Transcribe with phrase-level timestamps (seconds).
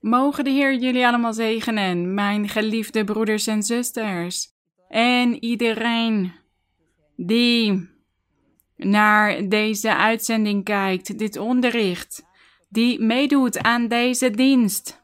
[0.00, 4.46] Mogen de Heer jullie allemaal zegenen, mijn geliefde broeders en zusters.
[4.88, 6.32] En iedereen
[7.16, 7.88] die
[8.76, 12.24] naar deze uitzending kijkt, dit onderricht,
[12.68, 15.02] die meedoet aan deze dienst.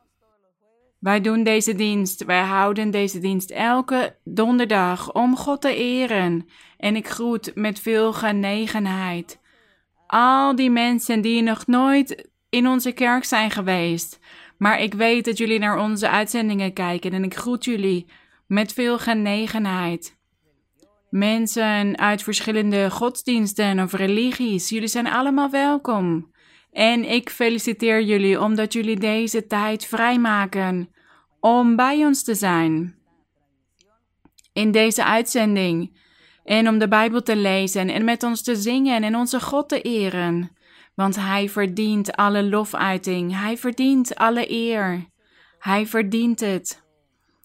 [0.98, 6.48] Wij doen deze dienst, wij houden deze dienst elke donderdag om God te eren.
[6.76, 9.42] En ik groet met veel genegenheid
[10.14, 14.18] al die mensen die nog nooit in onze kerk zijn geweest.
[14.64, 18.06] Maar ik weet dat jullie naar onze uitzendingen kijken en ik groet jullie
[18.46, 20.16] met veel genegenheid.
[21.10, 26.32] Mensen uit verschillende godsdiensten of religies, jullie zijn allemaal welkom.
[26.72, 30.94] En ik feliciteer jullie omdat jullie deze tijd vrijmaken
[31.40, 32.94] om bij ons te zijn.
[34.52, 36.00] In deze uitzending.
[36.44, 39.80] En om de Bijbel te lezen en met ons te zingen en onze God te
[39.80, 40.53] eren.
[40.94, 43.40] Want Hij verdient alle lofuiting.
[43.40, 45.06] Hij verdient alle eer.
[45.58, 46.82] Hij verdient het.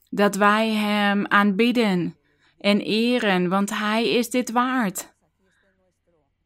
[0.09, 2.15] Dat wij Hem aanbidden
[2.59, 5.13] en eren, want Hij is dit waard.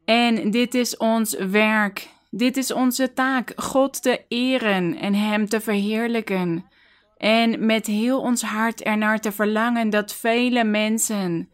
[0.05, 2.09] En dit is ons werk.
[2.29, 6.65] Dit is onze taak, God te eren en Hem te verheerlijken.
[7.17, 11.49] En met heel ons hart ernaar te verlangen dat vele mensen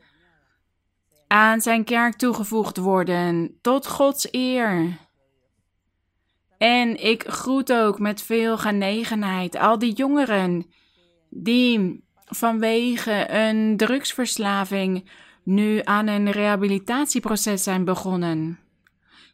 [1.28, 4.98] aan zijn kerk toegevoegd worden, tot Gods eer.
[6.60, 10.66] En ik groet ook met veel genegenheid al die jongeren
[11.30, 15.10] die vanwege een drugsverslaving
[15.44, 18.60] nu aan een rehabilitatieproces zijn begonnen.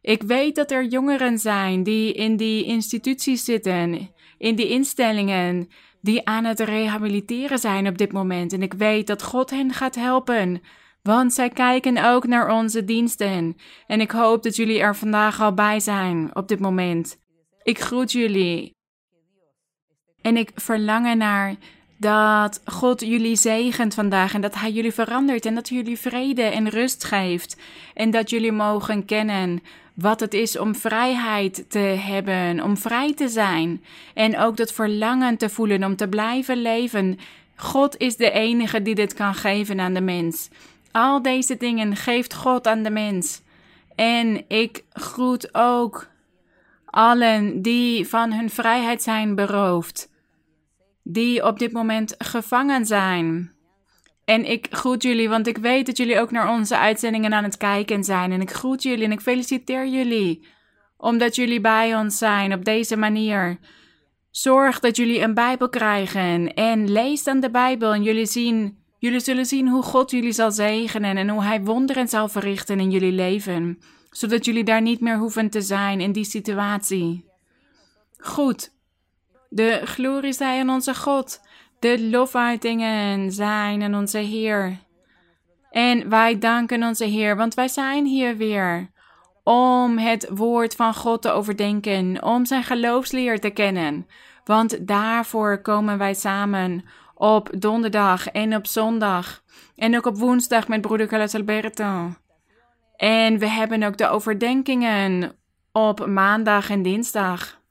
[0.02, 5.70] Ik weet dat er jongeren zijn die in die instituties zitten, in die instellingen,
[6.02, 8.54] die aan het rehabiliteren zijn op dit moment.
[8.54, 10.62] En ik weet dat God hen gaat helpen,
[11.06, 13.58] want zij kijken ook naar onze diensten.
[13.88, 17.18] En ik hoop dat jullie er vandaag al bij zijn op dit moment.
[17.64, 18.76] Ik groet jullie.
[20.22, 21.56] En ik verlang naar
[21.98, 26.70] dat God jullie zegent vandaag en dat Hij jullie verandert en dat jullie vrede en
[26.70, 27.58] rust geeft.
[27.94, 29.62] En dat jullie mogen kennen
[29.94, 33.84] wat het is om vrijheid te hebben, om vrij te zijn.
[34.14, 37.20] En ook dat verlangen te voelen om te blijven leven.
[37.56, 40.50] God is de enige die dit kan geven aan de mens.
[40.96, 43.42] Al deze dingen geeft God aan de mens.
[43.96, 46.08] En ik groet ook
[46.86, 50.12] allen die van hun vrijheid zijn beroofd
[51.04, 53.52] die op dit moment gevangen zijn.
[54.26, 57.58] En ik groet jullie, want ik weet dat jullie ook naar onze uitzendingen aan het
[57.58, 58.32] kijken zijn.
[58.32, 60.48] En ik groet jullie en ik feliciteer jullie,
[60.98, 63.60] omdat jullie bij ons zijn op deze manier.
[64.32, 69.20] Zorg dat jullie een Bijbel krijgen en lees dan de Bijbel en jullie zien, jullie
[69.20, 73.12] zullen zien hoe God jullie zal zegenen en hoe Hij wonderen zal verrichten in jullie
[73.12, 73.80] leven,
[74.10, 77.26] zodat jullie daar niet meer hoeven te zijn in die situatie.
[78.18, 78.72] Goed,
[79.50, 81.42] de glorie zij aan onze God.
[81.80, 84.78] De lofuitingen zijn aan onze Heer.
[85.72, 88.90] En wij danken onze Heer, want wij zijn hier weer
[89.44, 94.08] om het woord van God te overdenken, om zijn geloofsleer te kennen.
[94.46, 99.44] Want daarvoor komen wij samen op donderdag en op zondag.
[99.76, 102.14] En ook op woensdag met broeder Carlos Alberto.
[102.96, 105.36] En we hebben ook de overdenkingen
[105.72, 107.64] op maandag en dinsdag.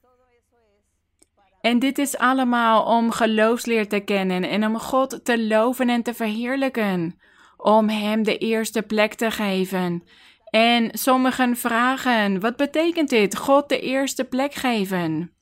[1.61, 6.13] En dit is allemaal om geloofsleer te kennen en om God te loven en te
[6.13, 7.19] verheerlijken.
[7.57, 10.03] Om Hem de eerste plek te geven.
[10.49, 13.37] En sommigen vragen: wat betekent dit?
[13.37, 15.34] God de eerste plek geven.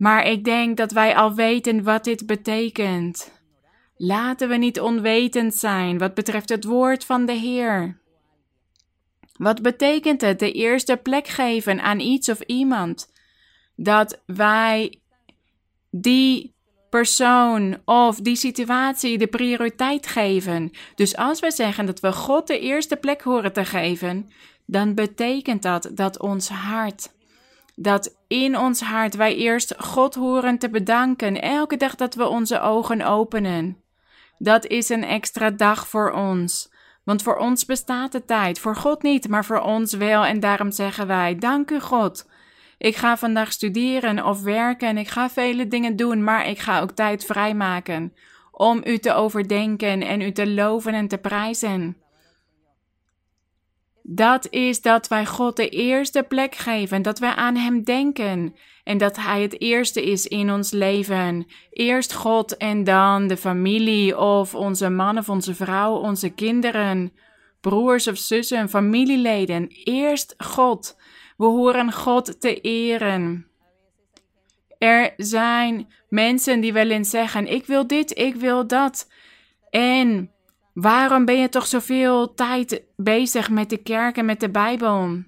[0.00, 3.40] Maar ik denk dat wij al weten wat dit betekent.
[3.96, 8.00] Laten we niet onwetend zijn wat betreft het woord van de Heer.
[9.36, 13.08] Wat betekent het de eerste plek geven aan iets of iemand?
[13.82, 15.00] dat wij
[15.90, 16.54] die
[16.90, 20.70] persoon of die situatie de prioriteit geven.
[20.94, 24.30] Dus als we zeggen dat we God de eerste plek horen te geven,
[24.66, 27.12] dan betekent dat dat ons hart,
[27.82, 32.60] dat in ons hart wij eerst God horen te bedanken elke dag dat we onze
[32.60, 33.76] ogen openen.
[34.38, 36.72] Dat is een extra dag voor ons.
[37.04, 40.24] Want voor ons bestaat de tijd, voor God niet, maar voor ons wel.
[40.24, 42.28] En daarom zeggen wij: Dank u, God,
[42.78, 46.80] ik ga vandaag studeren of werken en ik ga vele dingen doen, maar ik ga
[46.80, 48.14] ook tijd vrijmaken
[48.52, 51.96] om u te overdenken en u te loven en te prijzen.
[54.12, 58.54] Dat is dat wij God de eerste plek geven, dat wij aan Hem denken
[58.84, 61.46] en dat Hij het eerste is in ons leven.
[61.70, 67.12] Eerst God en dan de familie of onze man of onze vrouw, onze kinderen,
[67.60, 69.66] broers of zussen, familieleden.
[69.84, 70.96] Eerst God.
[71.36, 73.46] We horen God te eren.
[74.78, 79.08] Er zijn mensen die wel eens zeggen: Ik wil dit, ik wil dat.
[79.70, 80.30] En
[80.74, 85.22] waarom ben je toch zoveel tijd bezig met de kerk en met de Bijbel?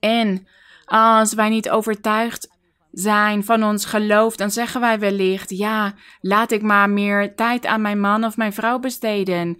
[0.00, 0.46] En
[0.84, 2.50] als wij niet overtuigd
[2.92, 7.80] zijn van ons geloof, dan zeggen wij wellicht: Ja, laat ik maar meer tijd aan
[7.80, 9.56] mijn man of mijn vrouw besteden.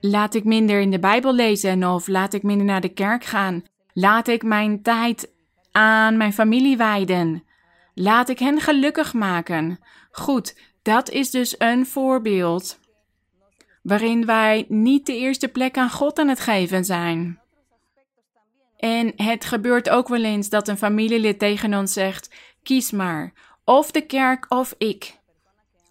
[0.00, 3.62] Laat ik minder in de Bijbel lezen of laat ik minder naar de kerk gaan.
[3.92, 5.32] Laat ik mijn tijd
[5.72, 7.44] aan mijn familie wijden.
[7.94, 9.78] Laat ik hen gelukkig maken.
[10.10, 12.78] Goed, dat is dus een voorbeeld
[13.84, 17.40] waarin wij niet de eerste plek aan God aan het geven zijn.
[18.76, 23.32] En het gebeurt ook wel eens dat een familielid tegen ons zegt: kies maar,
[23.64, 25.18] of de kerk of ik.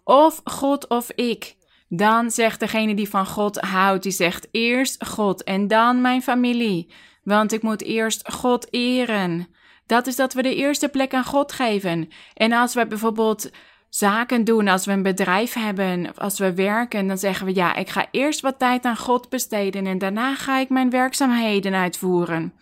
[0.04, 1.56] Of God of ik.
[1.88, 6.92] Dan zegt degene die van God houdt, die zegt eerst God en dan mijn familie.
[7.22, 9.48] Want ik moet eerst God eren.
[9.86, 12.08] Dat is dat we de eerste plek aan God geven.
[12.34, 13.50] En als we bijvoorbeeld
[13.96, 17.88] zaken doen, als we een bedrijf hebben, als we werken, dan zeggen we ja, ik
[17.88, 22.52] ga eerst wat tijd aan God besteden en daarna ga ik mijn werkzaamheden uitvoeren.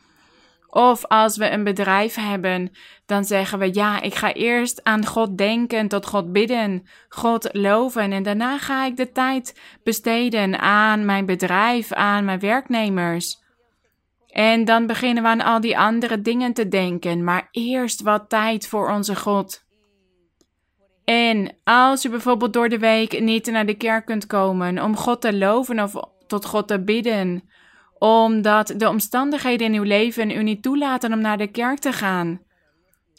[0.69, 2.73] Of als we een bedrijf hebben,
[3.06, 8.12] dan zeggen we ja, ik ga eerst aan God denken, tot God bidden, God loven
[8.12, 13.40] en daarna ga ik de tijd besteden aan mijn bedrijf, aan mijn werknemers.
[14.26, 18.69] En dan beginnen we aan al die andere dingen te denken, maar eerst wat tijd
[18.69, 19.62] voor onze God.
[21.12, 25.20] En als u bijvoorbeeld door de week niet naar de kerk kunt komen om God
[25.20, 25.94] te loven of
[26.26, 27.49] tot God te bidden,
[27.99, 32.41] omdat de omstandigheden in uw leven u niet toelaten om naar de kerk te gaan,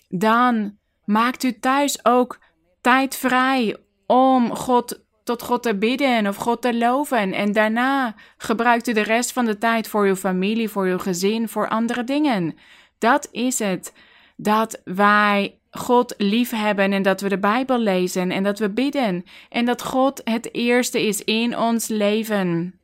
[0.10, 2.40] dan maakt u thuis ook
[2.82, 7.34] tijd vrij om God tot God te bidden of God te loven.
[7.34, 11.50] En daarna gebruikt u de rest van de tijd voor uw familie, voor uw gezin,
[11.50, 12.56] voor andere dingen.
[12.98, 13.94] Dat is het.
[14.36, 19.26] Dat wij God lief hebben en dat we de Bijbel lezen en dat we bidden.
[19.50, 22.80] En dat God het eerste is in ons leven.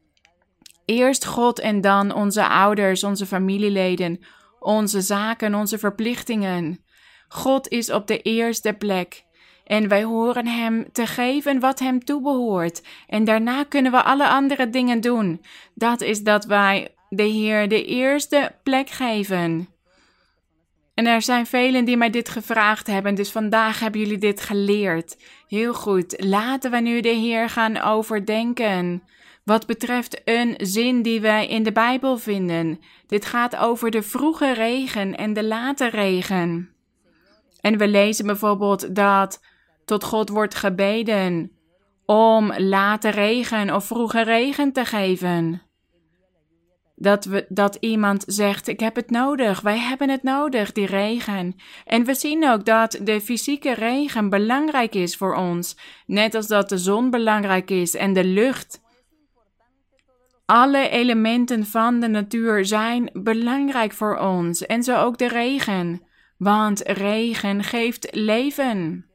[0.86, 4.20] Eerst God en dan onze ouders, onze familieleden,
[4.60, 6.84] onze zaken, onze verplichtingen.
[7.28, 9.24] God is op de eerste plek.
[9.66, 12.82] En wij horen Hem te geven wat Hem toebehoort.
[13.08, 15.42] En daarna kunnen we alle andere dingen doen.
[15.74, 19.68] Dat is dat wij de Heer de eerste plek geven.
[21.00, 25.18] En er zijn velen die mij dit gevraagd hebben, dus vandaag hebben jullie dit geleerd.
[25.48, 29.04] Heel goed, laten we nu de Heer gaan overdenken.
[29.44, 32.80] Wat betreft een zin die wij in de Bijbel vinden.
[33.08, 36.70] Dit gaat over de vroege regen en de late regen.
[37.62, 39.44] En we lezen bijvoorbeeld dat
[39.86, 41.52] tot God wordt gebeden
[42.06, 45.62] om late regen of vroege regen te geven.
[47.02, 51.56] Dat, we, dat iemand zegt: Ik heb het nodig, wij hebben het nodig, die regen.
[51.86, 56.70] En we zien ook dat de fysieke regen belangrijk is voor ons, net als dat
[56.70, 58.82] de zon belangrijk is en de lucht.
[60.46, 66.02] Alle elementen van de natuur zijn belangrijk voor ons en zo ook de regen,
[66.38, 69.06] want regen geeft leven.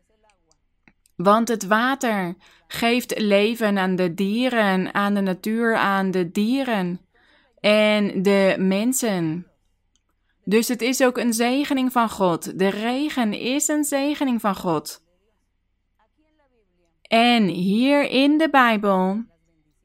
[1.17, 2.35] Want het water
[2.67, 7.01] geeft leven aan de dieren, aan de natuur, aan de dieren
[7.65, 9.47] en de mensen.
[10.45, 12.59] Dus het is ook een zegening van God.
[12.59, 15.03] De regen is een zegening van God.
[17.03, 19.25] En hier in de Bijbel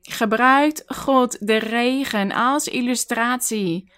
[0.02, 3.92] gebruikt God de regen als illustratie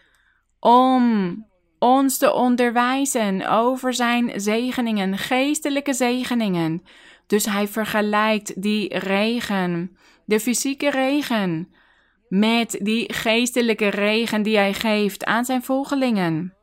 [0.59, 1.45] om
[1.79, 6.83] ons te onderwijzen over zijn zegeningen, geestelijke zegeningen.
[7.27, 11.79] Dus hij vergelijkt die regen, de fysieke regen,
[12.31, 16.53] met die geestelijke regen die hij geeft aan zijn volgelingen.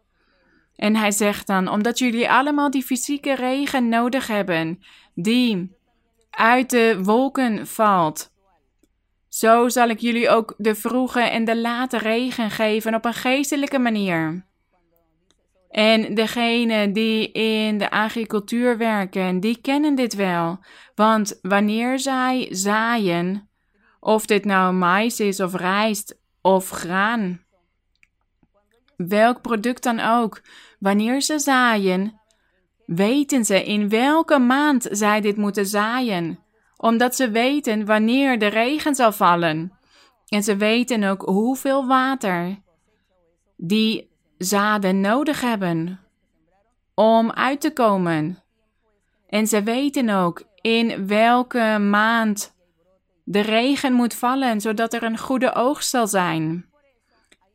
[0.76, 4.82] En hij zegt dan: Omdat jullie allemaal die fysieke regen nodig hebben,
[5.14, 5.76] die
[6.30, 8.30] uit de wolken valt,
[9.28, 13.78] zo zal ik jullie ook de vroege en de late regen geven op een geestelijke
[13.78, 14.46] manier.
[15.70, 20.58] En degenen die in de agricultuur werken, die kennen dit wel.
[20.94, 23.47] Want wanneer zij zaaien,
[24.00, 27.40] of dit nou mais is of rijst of graan,
[28.96, 30.42] welk product dan ook,
[30.78, 32.20] wanneer ze zaaien,
[32.86, 36.38] weten ze in welke maand zij dit moeten zaaien,
[36.76, 39.72] omdat ze weten wanneer de regen zal vallen.
[40.28, 42.62] En ze weten ook hoeveel water
[43.56, 46.00] die zaden nodig hebben
[46.94, 48.42] om uit te komen.
[49.28, 52.56] En ze weten ook in welke maand
[53.30, 56.66] de regen moet vallen, zodat er een goede oogst zal zijn.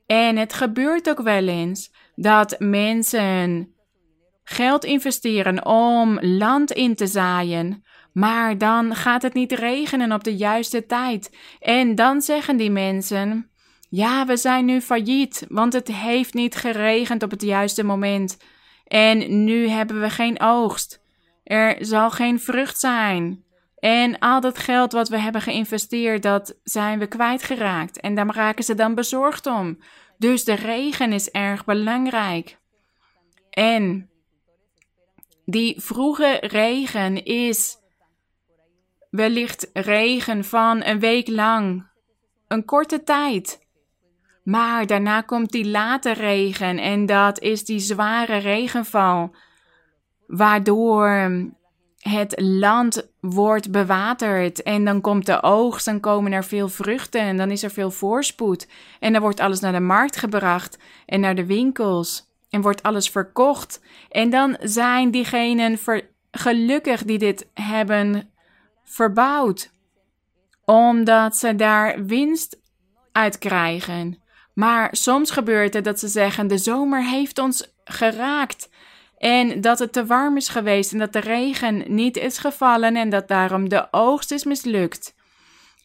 [0.06, 3.74] En het gebeurt ook wel eens dat mensen
[4.44, 7.84] geld investeren om land in te zaaien.
[8.12, 11.38] Maar dan gaat het niet regenen op de juiste tijd.
[11.60, 13.52] En dan zeggen die mensen:
[13.90, 18.38] Ja, we zijn nu failliet, want het heeft niet geregend op het juiste moment.
[18.88, 21.02] En nu hebben we geen oogst.
[21.44, 23.44] Er zal geen vrucht zijn.
[23.84, 28.00] En al dat geld wat we hebben geïnvesteerd, dat zijn we kwijtgeraakt.
[28.00, 29.78] En daar raken ze dan bezorgd om.
[30.18, 32.58] Dus de regen is erg belangrijk.
[33.50, 34.10] En
[35.46, 37.78] die vroege regen is
[39.10, 41.88] wellicht regen van een week lang,
[42.48, 43.68] een korte tijd.
[44.44, 49.36] Maar daarna komt die late regen en dat is die zware regenval,
[50.28, 51.32] waardoor
[52.10, 57.38] het land wordt bewaterd en dan komt de oogst, dan komen er veel vruchten en
[57.38, 58.68] dan is er veel voorspoed.
[59.00, 63.10] En dan wordt alles naar de markt gebracht en naar de winkels en wordt alles
[63.10, 63.82] verkocht.
[64.10, 65.80] En dan zijn diegenen
[66.32, 68.30] gelukkig die dit hebben
[68.84, 69.72] verbouwd,
[70.66, 72.60] omdat ze daar winst
[73.12, 74.22] uit krijgen.
[74.54, 78.70] Maar soms gebeurt het dat ze zeggen: de zomer heeft ons geraakt.
[79.24, 83.10] En dat het te warm is geweest en dat de regen niet is gevallen en
[83.10, 85.16] dat daarom de oogst is mislukt.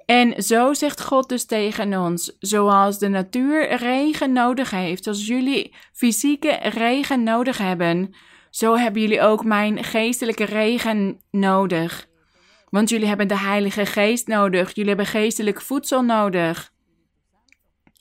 [0.07, 5.75] En zo zegt God dus tegen ons: zoals de natuur regen nodig heeft, zoals jullie
[5.93, 8.15] fysieke regen nodig hebben,
[8.51, 12.07] zo hebben jullie ook mijn geestelijke regen nodig.
[12.69, 16.73] Want jullie hebben de Heilige Geest nodig, jullie hebben geestelijk voedsel nodig.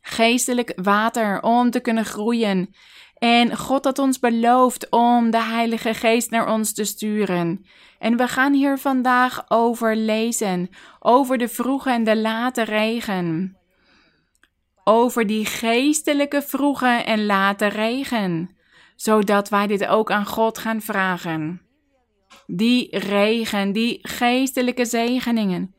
[0.02, 2.76] Geestelijk water om te kunnen groeien.
[3.18, 7.66] En God had ons beloofd om de Heilige Geest naar ons te sturen.
[8.00, 10.70] En we gaan hier vandaag over lezen,
[11.00, 13.58] over de vroege en de late regen.
[14.84, 18.56] Over die geestelijke vroege en late regen,
[18.96, 21.62] zodat wij dit ook aan God gaan vragen.
[22.48, 25.76] Die regen, die geestelijke zegeningen,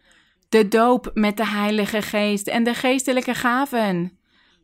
[0.49, 4.18] de doop met de Heilige Geest en de geestelijke gaven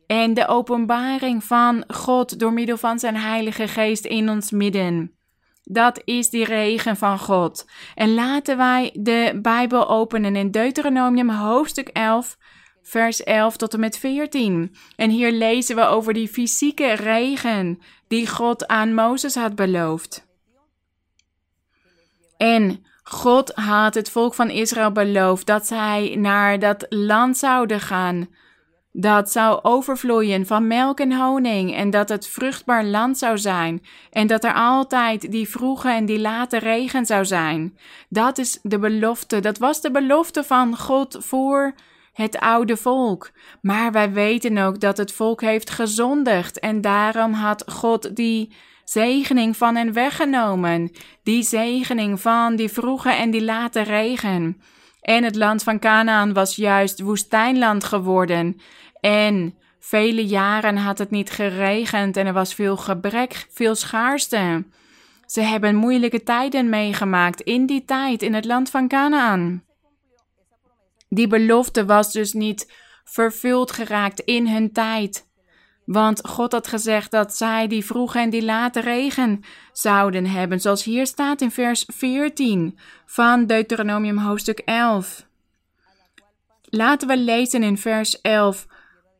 [0.07, 5.15] en de openbaring van God door middel van zijn Heilige Geest in ons midden.
[5.63, 7.65] Dat is die regen van God.
[7.95, 12.37] En laten wij de Bijbel openen in Deuteronomium hoofdstuk 11,
[12.81, 14.75] vers 11 tot en met 14.
[14.95, 20.27] En hier lezen we over die fysieke regen die God aan Mozes had beloofd.
[22.37, 28.27] En God had het volk van Israël beloofd dat zij naar dat land zouden gaan
[28.97, 34.27] dat zou overvloeien van melk en honing en dat het vruchtbaar land zou zijn en
[34.27, 37.77] dat er altijd die vroege en die late regen zou zijn.
[38.09, 41.73] Dat is de belofte, dat was de belofte van God voor
[42.13, 43.31] het oude volk.
[43.61, 49.57] Maar wij weten ook dat het volk heeft gezondigd en daarom had God die zegening
[49.57, 50.91] van hen weggenomen,
[51.23, 54.61] die zegening van die vroege en die late regen.
[55.05, 58.61] En het land van Canaan was juist woestijnland geworden.
[58.99, 64.65] En vele jaren had het niet geregend en er was veel gebrek, veel schaarste.
[65.25, 69.63] Ze hebben moeilijke tijden meegemaakt in die tijd in het land van Canaan.
[71.09, 75.27] Die belofte was dus niet vervuld geraakt in hun tijd.
[75.85, 80.83] Want God had gezegd dat zij die vroege en die late regen zouden hebben, zoals
[80.83, 85.25] hier staat in vers 14 van Deuteronomium hoofdstuk 11.
[86.61, 88.67] Laten we lezen in vers 11.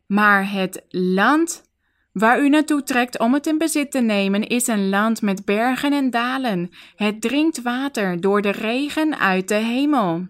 [0.07, 1.63] Maar het land
[2.12, 5.93] waar u naartoe trekt om het in bezit te nemen, is een land met bergen
[5.93, 6.69] en dalen.
[6.95, 10.27] Het drinkt water door de regen uit de hemel.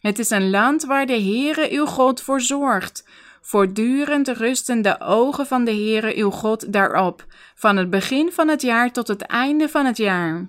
[0.00, 3.08] Het is een land waar de Heere uw God voor zorgt.
[3.46, 7.24] Voortdurend rusten de ogen van de Heere uw God daarop,
[7.54, 10.48] van het begin van het jaar tot het einde van het jaar.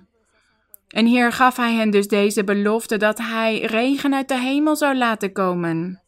[0.88, 4.96] En hier gaf hij hen dus deze belofte dat hij regen uit de hemel zou
[4.96, 6.02] laten komen.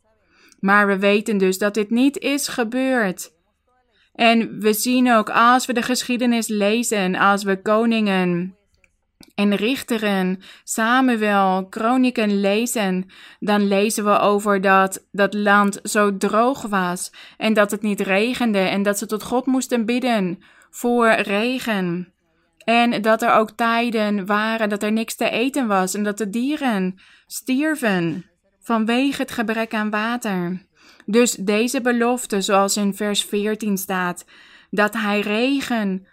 [0.61, 3.33] Maar we weten dus dat dit niet is gebeurd.
[4.15, 8.57] En we zien ook als we de geschiedenis lezen, als we koningen
[9.39, 13.07] en richteren, Samuel, kronieken lezen,
[13.41, 18.59] dan lezen we over dat dat land zo droog was en dat het niet regende
[18.59, 20.39] en dat ze tot God moesten bidden
[20.71, 22.13] voor regen.
[22.65, 26.31] En dat er ook tijden waren dat er niks te eten was en dat de
[26.31, 28.25] dieren stierven
[28.61, 30.67] vanwege het gebrek aan water.
[31.07, 34.25] Dus deze belofte, zoals in vers 14 staat,
[34.71, 36.07] dat hij regen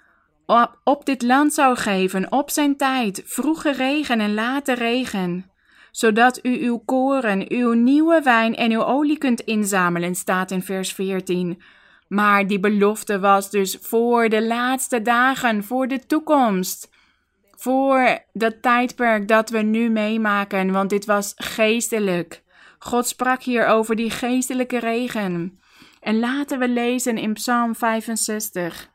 [0.84, 5.52] op, dit land zou geven op zijn tijd, vroege regen en late regen,
[5.92, 10.94] zodat u uw koren, uw nieuwe wijn en uw olie kunt inzamelen, staat in vers
[10.94, 11.62] 14.
[12.08, 16.94] Maar die belofte was dus voor de laatste dagen, voor de toekomst.
[17.58, 22.44] voor dat tijdperk dat we nu meemaken, want dit was geestelijk.
[22.80, 25.60] God sprak hier over die geestelijke regen.
[26.00, 28.94] En laten we lezen in Psalm 65.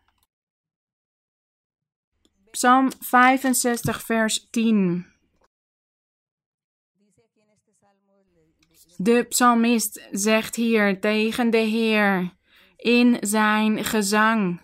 [2.50, 5.06] Psalm 65, vers 10.
[8.96, 12.34] De psalmist zegt hier tegen de Heer
[12.76, 14.60] in zijn gezang.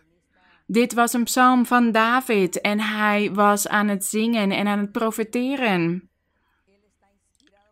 [0.66, 4.93] Dit was een psalm van David en hij was aan het zingen en aan het
[4.93, 6.11] profeteren.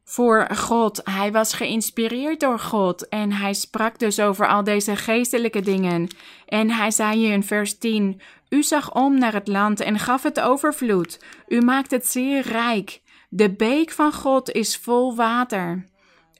[0.04, 1.00] Voor God.
[1.04, 6.08] Hij was geïnspireerd door God en hij sprak dus over al deze geestelijke dingen.
[6.46, 10.22] En hij zei hier in vers 10: U zag om naar het land en gaf
[10.22, 11.24] het overvloed.
[11.48, 13.02] U maakt het zeer rijk.
[13.28, 15.84] De beek van God is vol water.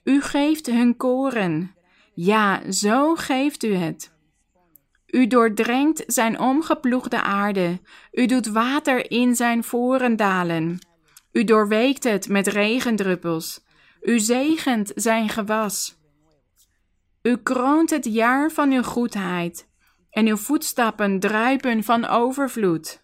[0.03, 1.75] U geeft hun koren.
[2.13, 4.13] Ja, zo geeft u het.
[5.07, 7.79] U doordrenkt zijn omgeploegde aarde.
[8.11, 10.79] U doet water in zijn voren dalen.
[11.35, 13.65] U doorweekt het met regendruppels.
[14.01, 15.97] U zegent zijn gewas.
[17.21, 19.69] U kroont het jaar van uw goedheid.
[20.09, 23.03] En uw voetstappen druipen van overvloed.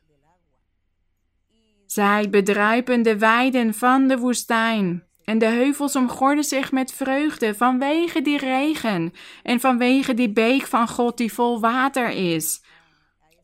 [1.85, 5.03] Zij bedruipen de weiden van de woestijn.
[5.23, 10.87] En de heuvels omgorden zich met vreugde vanwege die regen en vanwege die beek van
[10.87, 12.63] God die vol water is,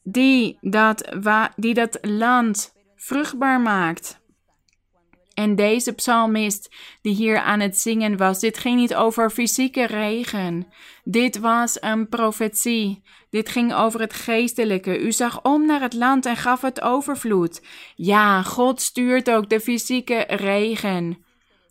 [0.03, 1.17] die dat,
[1.55, 4.25] die dat land vruchtbaar maakt.
[5.37, 10.67] En deze psalmist die hier aan het zingen was, dit ging niet over fysieke regen.
[11.03, 13.03] Dit was een profetie.
[13.29, 14.99] Dit ging over het geestelijke.
[14.99, 17.61] U zag om naar het land en gaf het overvloed.
[17.95, 21.17] Ja, God stuurt ook de fysieke regen.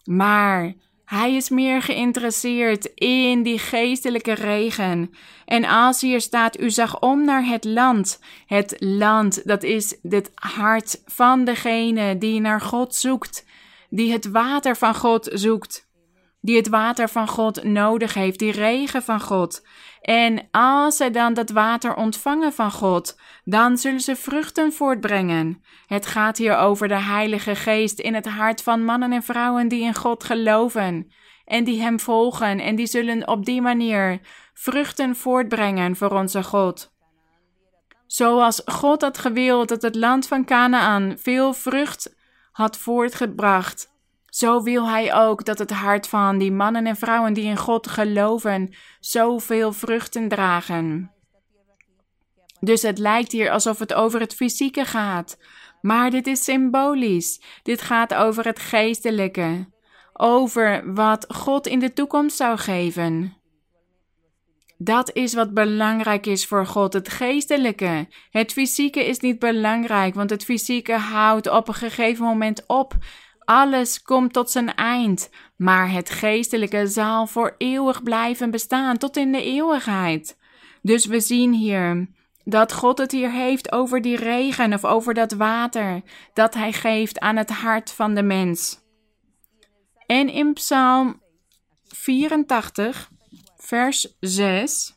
[0.04, 5.11] Maar hij is meer geïnteresseerd in die geestelijke regen.
[5.44, 8.20] En als hier staat, u zag om naar het land.
[8.46, 13.44] Het land, dat is het hart van degene die naar God zoekt.
[13.88, 15.88] Die het water van God zoekt.
[16.40, 19.66] Die het water van God nodig heeft, die regen van God.
[20.01, 25.62] En als zij dan dat water ontvangen van God, dan zullen ze vruchten voortbrengen.
[25.87, 29.83] Het gaat hier over de Heilige Geest in het hart van mannen en vrouwen die
[29.83, 31.12] in God geloven
[31.44, 34.20] en die Hem volgen en die zullen op die manier
[34.55, 36.94] vruchten voortbrengen voor onze God.
[38.07, 42.14] Zoals God had gewild dat het land van Canaan veel vrucht
[42.57, 43.92] had voortgebracht,
[44.27, 47.88] zo wil Hij ook dat het hart van die mannen en vrouwen die in God
[47.88, 51.11] geloven zoveel vruchten dragen.
[52.61, 55.38] Dus het lijkt hier alsof het over het fysieke gaat.
[55.81, 57.40] Maar dit is symbolisch.
[57.62, 59.69] Dit gaat over het geestelijke.
[60.12, 63.36] Over wat God in de toekomst zou geven.
[64.79, 68.09] Dat is wat belangrijk is voor God, het geestelijke.
[68.31, 72.95] Het fysieke is niet belangrijk, want het fysieke houdt op een gegeven moment op.
[73.39, 79.33] Alles komt tot zijn eind, maar het geestelijke zal voor eeuwig blijven bestaan, tot in
[79.33, 80.39] de eeuwigheid.
[80.83, 82.09] Dus we zien hier
[82.45, 87.21] dat God het hier heeft over die regen of over dat water dat Hij geeft
[87.21, 88.79] aan het hart van de mens.
[90.07, 91.23] En in Psalm
[91.85, 93.11] 84,
[93.66, 94.94] vers 6.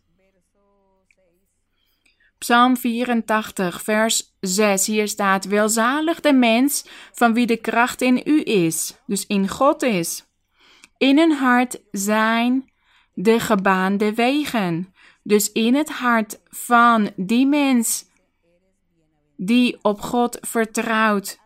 [2.38, 4.86] Psalm 84, vers 6.
[4.86, 9.82] Hier staat: Welzalig de mens van wie de kracht in u is, dus in God
[9.82, 10.26] is.
[10.98, 12.72] In een hart zijn
[13.14, 14.94] de gebaande wegen.
[15.24, 18.06] Dus in het hart van die mens
[19.38, 21.40] die op God vertrouwt,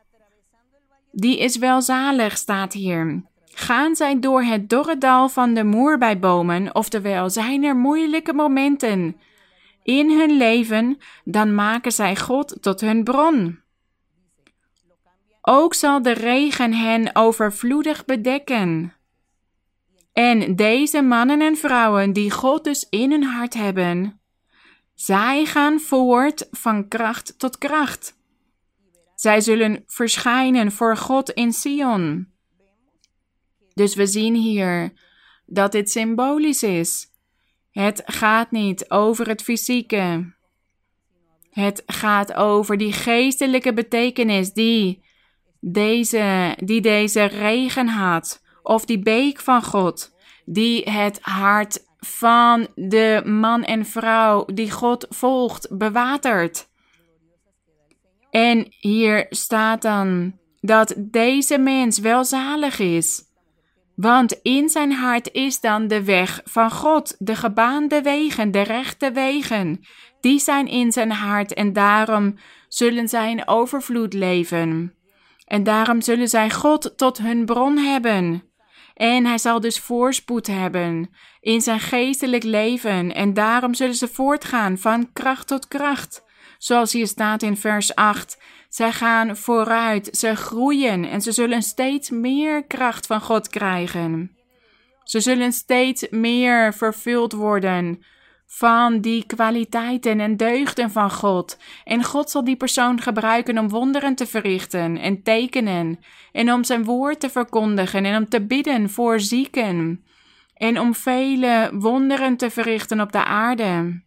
[1.12, 3.31] die is welzalig, staat hier.
[3.55, 9.17] Gaan zij door het dorre dal van de moerbijbomen, oftewel zijn er moeilijke momenten
[9.83, 13.59] in hun leven, dan maken zij God tot hun bron.
[15.41, 18.93] Ook zal de regen hen overvloedig bedekken.
[20.13, 24.21] En deze mannen en vrouwen die God dus in hun hart hebben,
[24.95, 28.17] zij gaan voort van kracht tot kracht.
[29.15, 32.33] Zij zullen verschijnen voor God in Sion.
[33.73, 34.93] Dus we zien hier
[35.45, 37.07] dat dit symbolisch is.
[37.71, 40.33] Het gaat niet over het fysieke.
[41.49, 45.03] Het gaat over die geestelijke betekenis die
[45.59, 53.21] deze, die deze regen had of die beek van God, die het hart van de
[53.25, 56.67] man en vrouw die God volgt bewatert.
[58.29, 63.23] En hier staat dan dat deze mens welzalig is,
[63.95, 69.12] want in zijn hart is dan de weg van God, de gebaande wegen, de rechte
[69.12, 69.79] wegen.
[70.21, 72.36] Die zijn in zijn hart en daarom
[72.67, 74.93] zullen zij in overvloed leven.
[75.45, 78.43] En daarom zullen zij God tot hun bron hebben.
[78.93, 83.13] En hij zal dus voorspoed hebben in zijn geestelijk leven.
[83.13, 86.23] En daarom zullen ze voortgaan van kracht tot kracht.
[86.58, 88.38] Zoals hier staat in vers 8.
[88.73, 94.38] Zij gaan vooruit, ze groeien en ze zullen steeds meer kracht van God krijgen.
[95.03, 98.03] Ze zullen steeds meer vervuld worden
[98.45, 101.57] van die kwaliteiten en deugden van God.
[101.83, 105.99] En God zal die persoon gebruiken om wonderen te verrichten en tekenen,
[106.31, 110.05] en om zijn woord te verkondigen en om te bidden voor zieken,
[110.53, 114.01] en om vele wonderen te verrichten op de aarde.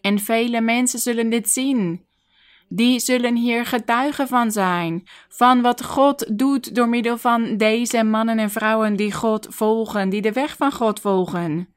[0.00, 2.08] En vele mensen zullen dit zien.
[2.72, 8.38] Die zullen hier getuigen van zijn, van wat God doet door middel van deze mannen
[8.38, 11.68] en vrouwen die God volgen, die de weg van God volgen.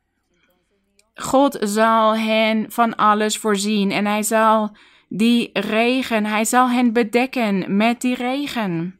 [1.16, 4.76] God zal hen van alles voorzien en hij zal
[5.10, 9.00] die regen, hij zal hen bedekken met die regen.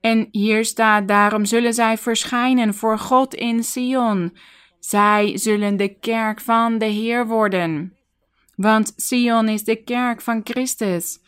[0.00, 4.36] En hier staat, daarom zullen zij verschijnen voor God in Sion.
[4.78, 7.96] Zij zullen de kerk van de Heer worden.
[8.56, 11.18] Want Sion is de kerk van Christus.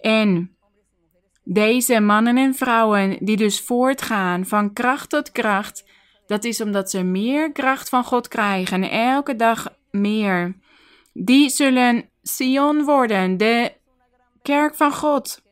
[0.00, 0.56] En
[1.44, 5.84] deze mannen en vrouwen die dus voortgaan van kracht tot kracht,
[6.26, 10.56] dat is omdat ze meer kracht van God krijgen, elke dag meer.
[11.12, 13.72] Die zullen Sion worden, de
[14.42, 15.42] kerk van God.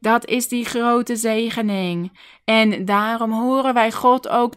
[0.00, 2.18] Dat is die grote zegening.
[2.44, 4.54] En daarom horen wij God ook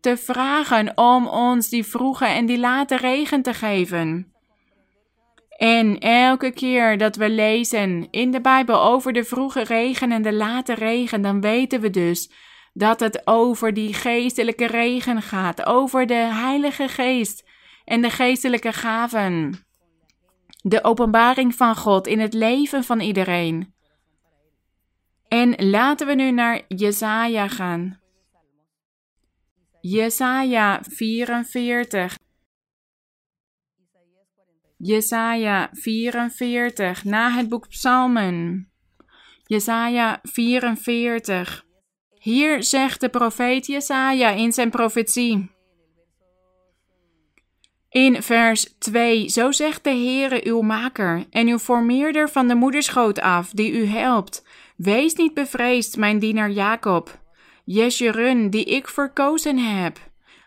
[0.00, 4.33] te vragen om ons die vroege en die late regen te geven.
[5.56, 10.32] En elke keer dat we lezen in de Bijbel over de vroege regen en de
[10.32, 12.30] late regen, dan weten we dus
[12.72, 17.48] dat het over die geestelijke regen gaat, over de Heilige Geest
[17.84, 19.54] en de geestelijke gaven.
[20.62, 23.74] De openbaring van God in het leven van iedereen.
[25.28, 28.00] En laten we nu naar Jesaja gaan.
[29.80, 32.18] Jesaja 44.
[34.76, 38.68] Jesaja 44, na het boek Psalmen.
[39.46, 41.64] Jesaja 44.
[42.18, 45.50] Hier zegt de profeet Jesaja in zijn profetie.
[47.88, 53.20] In vers 2, zo zegt de Heere uw maker en uw formeerder van de moederschoot
[53.20, 54.46] af, die u helpt.
[54.76, 57.20] Wees niet bevreesd, mijn dienaar Jacob.
[57.64, 59.98] Jeshurun, die ik verkozen heb.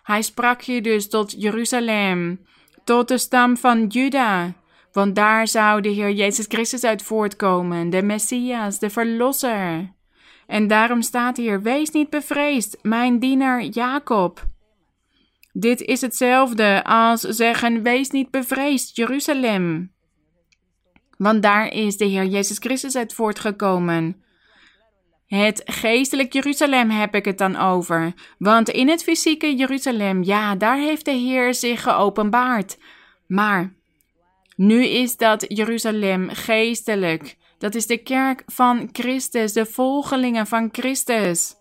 [0.03, 2.45] Hij sprak je dus tot Jeruzalem,
[2.87, 4.53] tot de stam van Juda,
[4.91, 9.93] want daar zou de Heer Jezus Christus uit voortkomen, de Messias, de Verlosser.
[10.47, 14.47] En daarom staat hier: Wees niet bevreesd, mijn dienaar Jacob.
[15.51, 19.91] Dit is hetzelfde als zeggen: Wees niet bevreesd, Jeruzalem.
[21.17, 24.23] Want daar is de Heer Jezus Christus uit voortgekomen.
[25.27, 28.13] Het geestelijk Jeruzalem heb ik het dan over.
[28.37, 32.77] Want in het fysieke Jeruzalem, ja, daar heeft de Heer zich geopenbaard.
[33.25, 33.73] Maar
[34.55, 37.37] nu is dat Jeruzalem geestelijk.
[37.57, 41.55] Dat is de kerk van Christus, de volgelingen van Christus.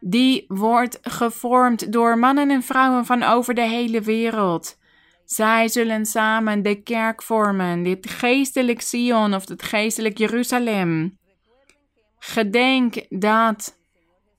[0.00, 4.78] Die wordt gevormd door mannen en vrouwen van over de hele wereld.
[5.24, 11.17] Zij zullen samen de kerk vormen, dit geestelijk Sion of het geestelijk Jeruzalem.
[12.18, 13.78] Gedenk dat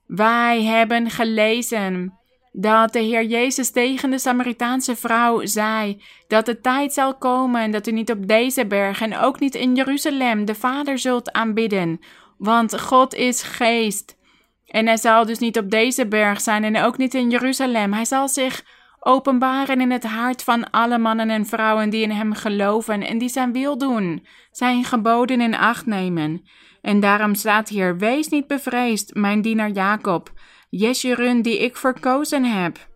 [0.05, 2.19] wij hebben gelezen
[2.51, 7.87] dat de Heer Jezus tegen de Samaritaanse vrouw zei dat de tijd zal komen dat
[7.87, 11.99] u niet op deze berg en ook niet in Jeruzalem de Vader zult aanbidden,
[12.37, 14.17] want God is geest.
[14.65, 17.93] En hij zal dus niet op deze berg zijn en ook niet in Jeruzalem.
[17.93, 18.63] Hij zal zich
[18.99, 23.29] openbaren in het hart van alle mannen en vrouwen die in hem geloven en die
[23.29, 26.45] zijn wil doen, zijn geboden in acht nemen.
[26.81, 30.33] En daarom staat hier: Wees niet bevreesd, mijn dienaar Jacob,
[30.69, 32.87] Jeshurun die ik verkozen heb.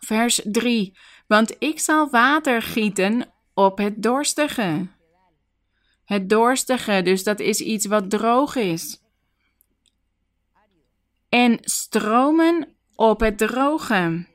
[0.00, 4.88] Vers 3: Want ik zal water gieten op het dorstige.
[6.04, 9.02] Het dorstige, dus dat is iets wat droog is.
[11.28, 14.26] En stromen op het droge.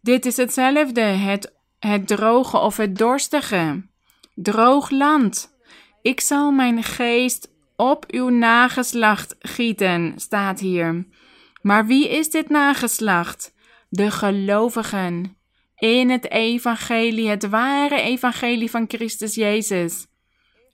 [0.00, 3.86] Dit is hetzelfde, het, het droge of het dorstige.
[4.34, 5.53] Droog land.
[6.04, 11.06] Ik zal mijn geest op uw nageslacht gieten, staat hier.
[11.62, 13.54] Maar wie is dit nageslacht?
[13.88, 15.36] De gelovigen
[15.76, 20.06] in het evangelie, het ware evangelie van Christus Jezus.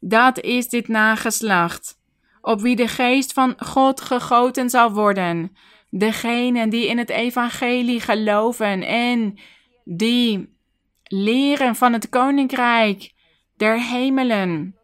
[0.01, 1.99] Dat is dit nageslacht,
[2.41, 5.57] op wie de geest van God gegoten zal worden.
[5.91, 9.39] Degenen die in het evangelie geloven en
[9.85, 10.57] die
[11.05, 13.13] leren van het koninkrijk
[13.57, 14.75] der hemelen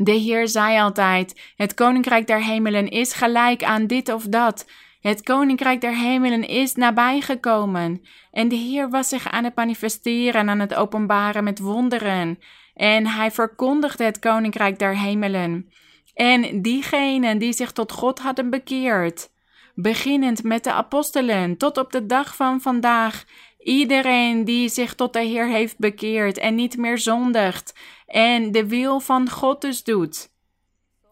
[0.00, 4.66] De Heer zei altijd: Het koninkrijk der hemelen is gelijk aan dit of dat.
[5.00, 8.02] Het koninkrijk der hemelen is nabijgekomen.
[8.32, 12.38] En de Heer was zich aan het manifesteren, aan het openbaren met wonderen.
[12.74, 15.72] En hij verkondigde het koninkrijk der hemelen.
[16.14, 19.30] En diegenen die zich tot God hadden bekeerd,
[19.74, 23.24] beginnend met de apostelen tot op de dag van vandaag,
[23.58, 27.74] iedereen die zich tot de Heer heeft bekeerd en niet meer zondigt
[28.08, 30.30] en de wil van God dus doet.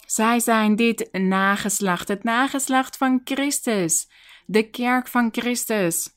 [0.07, 4.09] Zij zijn dit nageslacht, het nageslacht van Christus,
[4.47, 6.09] de kerk van Christus.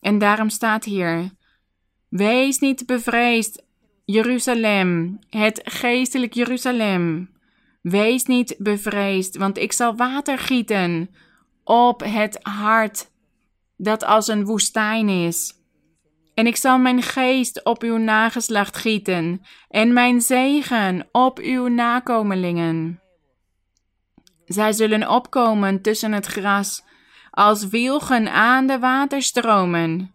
[0.00, 1.30] En daarom staat hier:
[2.08, 3.62] Wees niet bevreesd,
[4.04, 7.34] Jeruzalem, het geestelijk Jeruzalem.
[7.82, 11.10] Wees niet bevreesd, want ik zal water gieten
[11.64, 13.10] op het hart
[13.76, 15.54] dat als een woestijn is.
[16.36, 23.00] En ik zal mijn geest op uw nageslacht gieten en mijn zegen op uw nakomelingen.
[24.44, 26.84] Zij zullen opkomen tussen het gras
[27.30, 30.14] als wielgen aan de waterstromen.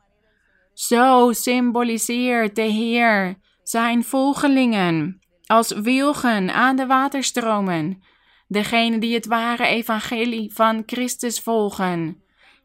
[0.73, 8.03] Zo symboliseert de Heer zijn volgelingen als wielgen aan de waterstromen,
[8.47, 12.20] degene die het ware evangelie van Christus volgen.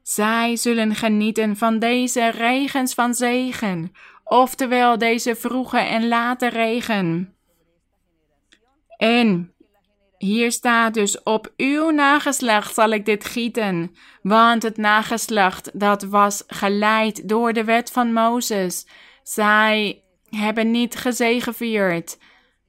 [0.06, 3.92] Zij zullen genieten van deze regens van zegen,
[4.24, 7.34] oftewel deze vroege en late regen.
[8.96, 9.54] En
[10.18, 16.44] hier staat dus: Op uw nageslacht zal ik dit gieten, want het nageslacht dat was
[16.46, 18.86] geleid door de wet van Mozes.
[19.22, 22.18] Zij hebben niet gezegevierd.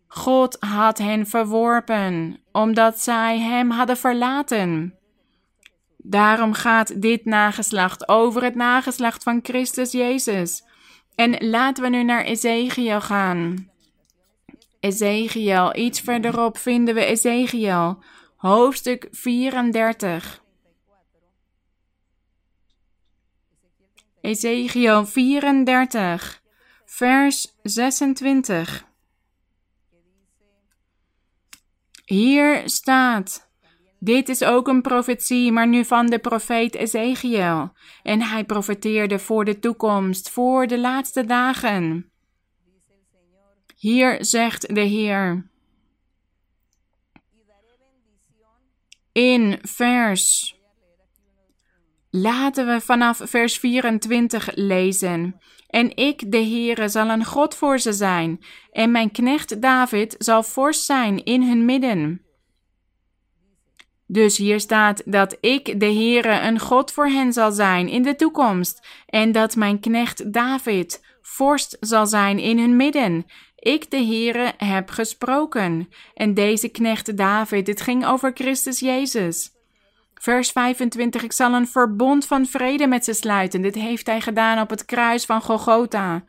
[0.07, 4.96] God had hen verworpen, omdat zij hem hadden verlaten.
[6.09, 10.63] Daarom gaat dit nageslacht over het nageslacht van Christus Jezus.
[11.15, 13.69] En laten we nu naar Ezekiel gaan.
[14.79, 18.03] Ezekiel, iets verderop vinden we Ezekiel,
[18.35, 20.43] hoofdstuk 34.
[24.21, 26.41] Ezekiel 34,
[26.85, 28.85] vers 26.
[32.05, 33.46] Hier staat:
[33.99, 37.71] Dit is ook een profetie, maar nu van de profeet Ezekiel.
[38.03, 42.11] En hij profeteerde voor de toekomst, voor de laatste dagen.
[43.75, 45.49] Hier zegt de Heer.
[49.11, 50.55] In vers.
[52.09, 55.39] Laten we vanaf vers 24 lezen.
[55.67, 60.43] En ik, de Heere, zal een God voor ze zijn, en mijn knecht David zal
[60.43, 62.26] vorst zijn in hun midden.
[64.07, 68.15] Dus hier staat dat ik, de Heere, een God voor hen zal zijn in de
[68.15, 73.25] toekomst, en dat mijn knecht David vorst zal zijn in hun midden.
[73.55, 75.89] Ik, de Heere, heb gesproken.
[76.13, 79.51] En deze knecht David, het ging over Christus Jezus.
[80.13, 83.61] Vers 25, ik zal een verbond van vrede met ze sluiten.
[83.61, 86.23] Dit heeft hij gedaan op het kruis van Golgotha.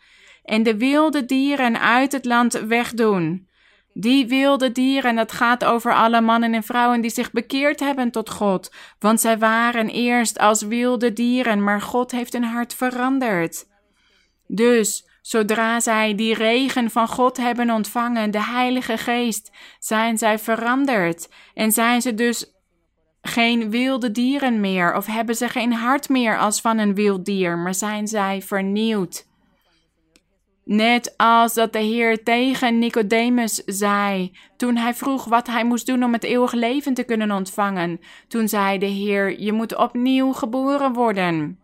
[0.45, 3.48] En de wilde dieren uit het land wegdoen.
[4.01, 8.31] Die wilde dieren, dat gaat over alle mannen en vrouwen die zich bekeerd hebben tot
[8.31, 8.73] God.
[8.99, 13.67] Want zij waren eerst als wilde dieren, maar God heeft hun hart veranderd.
[14.47, 21.29] Dus Zodra zij die regen van God hebben ontvangen, de Heilige Geest, zijn zij veranderd
[21.55, 22.53] en zijn ze dus
[23.23, 27.59] geen wilde dieren meer of hebben ze geen hart meer als van een wild dier,
[27.59, 29.28] maar zijn zij vernieuwd.
[30.69, 36.05] Net als dat de Heer tegen Nicodemus zei, toen hij vroeg wat hij moest doen
[36.05, 38.01] om het eeuwige leven te kunnen ontvangen.
[38.27, 41.59] Toen zei de Heer: Je moet opnieuw geboren worden.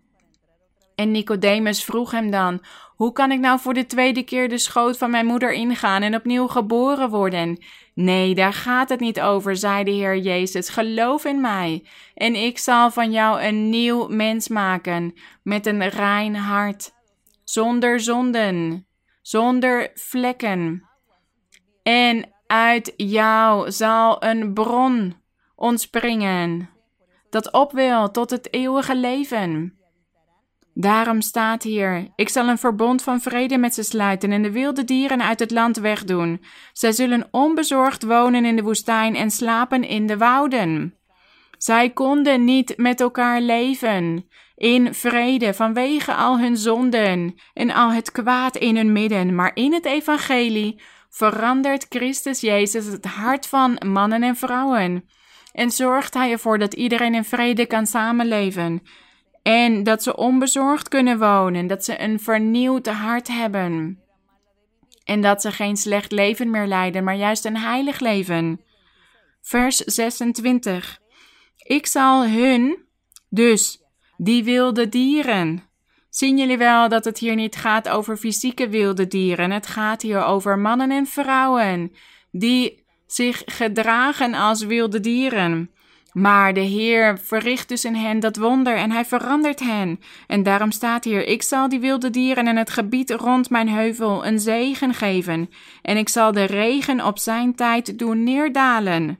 [0.94, 2.60] En Nicodemus vroeg hem dan:
[2.96, 6.14] Hoe kan ik nou voor de tweede keer de schoot van mijn moeder ingaan en
[6.14, 7.58] opnieuw geboren worden?
[7.94, 10.68] Nee, daar gaat het niet over, zei de Heer Jezus.
[10.68, 16.36] Geloof in mij, en ik zal van jou een nieuw mens maken, met een rein
[16.36, 16.92] hart,
[17.44, 18.86] zonder zonden,
[19.26, 20.88] zonder vlekken.
[21.82, 25.14] En uit jou zal een bron
[25.56, 26.70] ontspringen,
[27.30, 29.78] dat op wil tot het eeuwige leven.
[30.74, 34.84] Daarom staat hier: Ik zal een verbond van vrede met ze sluiten en de wilde
[34.84, 36.44] dieren uit het land wegdoen.
[36.72, 40.94] Zij zullen onbezorgd wonen in de woestijn en slapen in de wouden.
[41.58, 48.12] Zij konden niet met elkaar leven in vrede vanwege al hun zonden en al het
[48.12, 54.22] kwaad in hun midden, maar in het evangelie verandert Christus Jezus het hart van mannen
[54.22, 55.04] en vrouwen
[55.52, 58.82] en zorgt hij ervoor dat iedereen in vrede kan samenleven.
[59.42, 63.98] En dat ze onbezorgd kunnen wonen, dat ze een vernieuwd hart hebben.
[65.04, 68.60] En dat ze geen slecht leven meer leiden, maar juist een heilig leven.
[69.42, 70.98] Vers 26.
[71.56, 72.86] Ik zal hun,
[73.28, 73.83] dus
[74.16, 75.62] die wilde dieren.
[76.10, 79.50] Zien jullie wel dat het hier niet gaat over fysieke wilde dieren?
[79.50, 81.92] Het gaat hier over mannen en vrouwen
[82.30, 85.70] die zich gedragen als wilde dieren.
[86.12, 90.00] Maar de Heer verricht dus in hen dat wonder en hij verandert hen.
[90.26, 94.26] En daarom staat hier: Ik zal die wilde dieren en het gebied rond mijn heuvel
[94.26, 95.50] een zegen geven.
[95.82, 99.18] En ik zal de regen op zijn tijd doen neerdalen.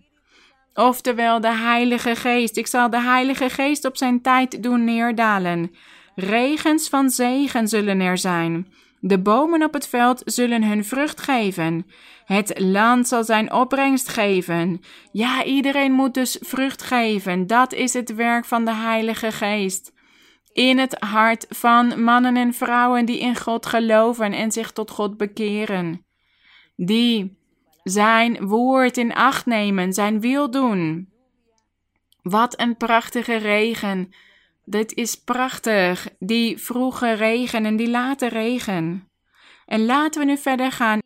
[0.75, 2.57] Oftewel de Heilige Geest.
[2.57, 5.75] Ik zal de Heilige Geest op zijn tijd doen neerdalen.
[6.15, 8.73] Regens van zegen zullen er zijn.
[9.01, 11.87] De bomen op het veld zullen hun vrucht geven.
[12.25, 14.81] Het land zal zijn opbrengst geven.
[15.13, 17.47] Ja, iedereen moet dus vrucht geven.
[17.47, 19.93] Dat is het werk van de Heilige Geest.
[20.53, 25.17] In het hart van mannen en vrouwen die in God geloven en zich tot God
[25.17, 26.07] bekeren.
[26.77, 27.37] Die
[27.85, 31.09] zijn woord in acht nemen, zijn wil doen.
[32.23, 34.13] Wat een prachtige regen.
[34.65, 39.09] Dit is prachtig, die vroege regen en die late regen.
[39.67, 40.99] En laten we nu verder gaan.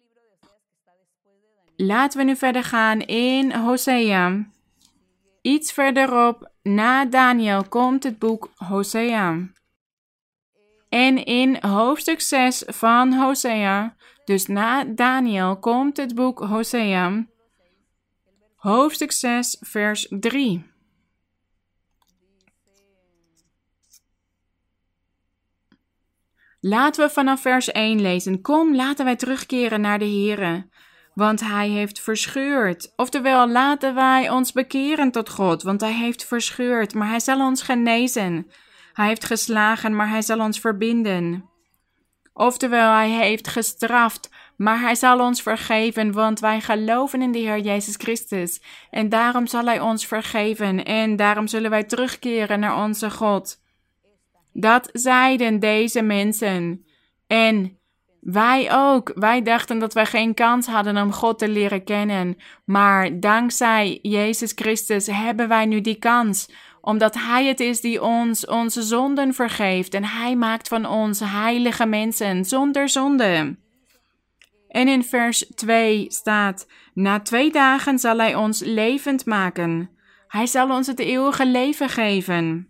[1.77, 4.47] Laten we nu verder gaan in Hosea.
[5.43, 9.49] Iets verderop, na Daniel, komt het boek Hosea.
[10.89, 17.27] En in hoofdstuk 6 van Hosea, dus na Daniel, komt het boek Hosea.
[18.57, 20.67] Hoofdstuk 6, vers 3.
[26.61, 28.41] Laten we vanaf vers 1 lezen.
[28.41, 30.69] Kom, laten wij terugkeren naar de Here,
[31.15, 32.93] want Hij heeft verscheurd.
[32.97, 37.63] Oftewel, laten wij ons bekeren tot God, want Hij heeft verscheurd, maar Hij zal ons
[37.63, 38.51] genezen.
[38.99, 41.45] Hij heeft geslagen, maar Hij zal ons verbinden.
[42.33, 47.59] Oftewel, Hij heeft gestraft, maar Hij zal ons vergeven, want wij geloven in de Heer
[47.59, 48.63] Jezus Christus.
[48.91, 53.63] En daarom zal Hij ons vergeven, en daarom zullen wij terugkeren naar onze God.
[54.53, 56.87] Dat zeiden deze mensen.
[57.27, 57.79] En
[58.21, 59.13] wij ook.
[59.15, 62.37] Wij dachten dat wij geen kans hadden om God te leren kennen.
[62.65, 66.49] Maar dankzij Jezus Christus hebben wij nu die kans.
[66.89, 69.95] Omdat Hij het is die ons onze zonden vergeeft.
[69.95, 73.57] En Hij maakt van ons heilige mensen zonder zonde.
[74.69, 79.91] En in vers 2 staat: Na twee dagen zal Hij ons levend maken.
[80.29, 82.69] Hij zal ons het eeuwige leven geven.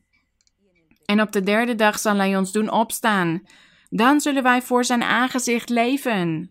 [1.04, 3.42] En op de derde dag zal hij ons doen opstaan.
[3.88, 6.50] Dan zullen wij voor zijn aangezicht leven.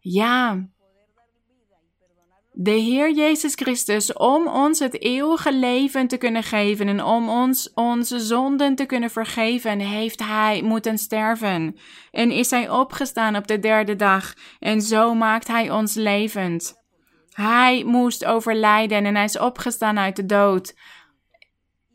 [0.00, 0.68] Ja,
[2.58, 7.72] de Heer Jezus Christus, om ons het eeuwige leven te kunnen geven en om ons
[7.74, 11.76] onze zonden te kunnen vergeven, heeft Hij moeten sterven.
[12.10, 16.74] En is Hij opgestaan op de derde dag en zo maakt Hij ons levend.
[17.30, 20.74] Hij moest overlijden en Hij is opgestaan uit de dood.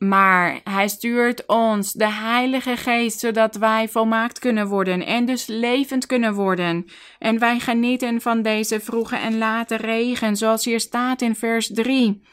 [0.08, 6.06] Maar hij stuurt ons de Heilige Geest, zodat wij volmaakt kunnen worden en dus levend
[6.06, 6.86] kunnen worden.
[7.20, 12.24] En wij genieten van deze vroege en late regen, zoals hier staat in vers 3.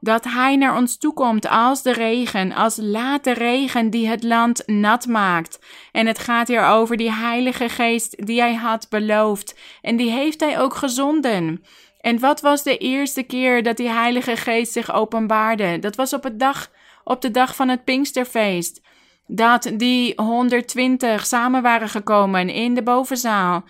[0.00, 5.06] Dat hij naar ons toekomt als de regen, als late regen die het land nat
[5.06, 5.58] maakt.
[5.92, 9.58] En het gaat hier over die Heilige Geest die hij had beloofd.
[9.82, 11.62] En die heeft hij ook gezonden.
[12.02, 15.78] En wat was de eerste keer dat die Heilige Geest zich openbaarde?
[15.78, 16.70] Dat was op, het dag,
[17.04, 18.80] op de dag van het Pinksterfeest.
[19.26, 23.64] Dat die 120 samen waren gekomen in de bovenzaal.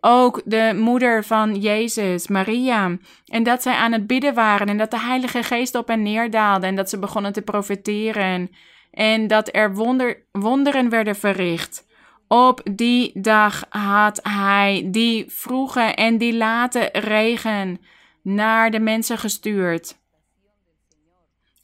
[0.00, 2.96] Ook de moeder van Jezus, Maria.
[3.26, 6.66] En dat zij aan het bidden waren en dat de Heilige Geest op hen neerdaalde
[6.66, 8.50] en dat ze begonnen te profeteren.
[8.90, 11.86] En dat er wonder, wonderen werden verricht.
[12.28, 17.80] Op die dag had hij die vroege en die late regen
[18.22, 19.96] naar de mensen gestuurd.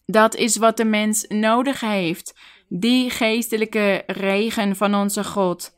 [0.07, 2.35] Dat is wat de mens nodig heeft,
[2.68, 5.73] die geestelijke regen van onze God.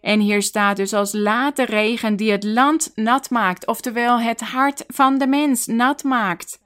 [0.00, 4.84] En hier staat dus als late regen die het land nat maakt, oftewel het hart
[4.86, 6.60] van de mens nat maakt.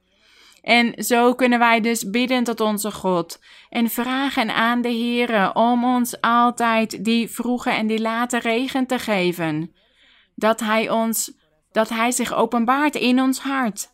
[0.66, 5.84] En zo kunnen wij dus bidden tot onze God en vragen aan de Heere om
[5.84, 9.74] ons altijd die vroege en die late regen te geven.
[10.34, 11.32] Dat Hij ons,
[11.72, 13.88] dat Hij zich openbaart in ons hart.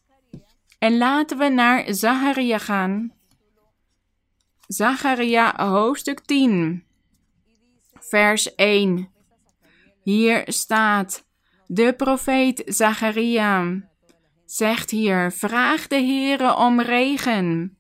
[0.78, 3.12] En laten we naar Zacharia gaan.
[4.66, 6.84] Zacharia hoofdstuk 10,
[7.92, 9.08] vers 1.
[10.02, 11.26] Hier staat
[11.66, 13.82] de profeet Zacharia
[14.52, 17.76] zegt hier: Vraag de Heere om regen.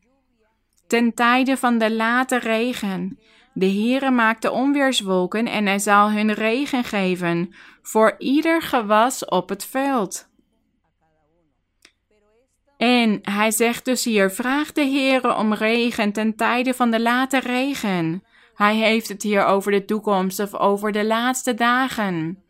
[0.86, 3.18] Ten tijde van de late regen.
[3.54, 9.48] De Heere maakt de onweerswolken en hij zal hun regen geven voor ieder gewas op
[9.48, 10.30] het veld.
[12.76, 17.38] En hij zegt dus hier: vraag de Heer om regen ten tijde van de late
[17.38, 18.24] regen.
[18.54, 22.42] Hij heeft het hier over de toekomst of over de laatste dagen.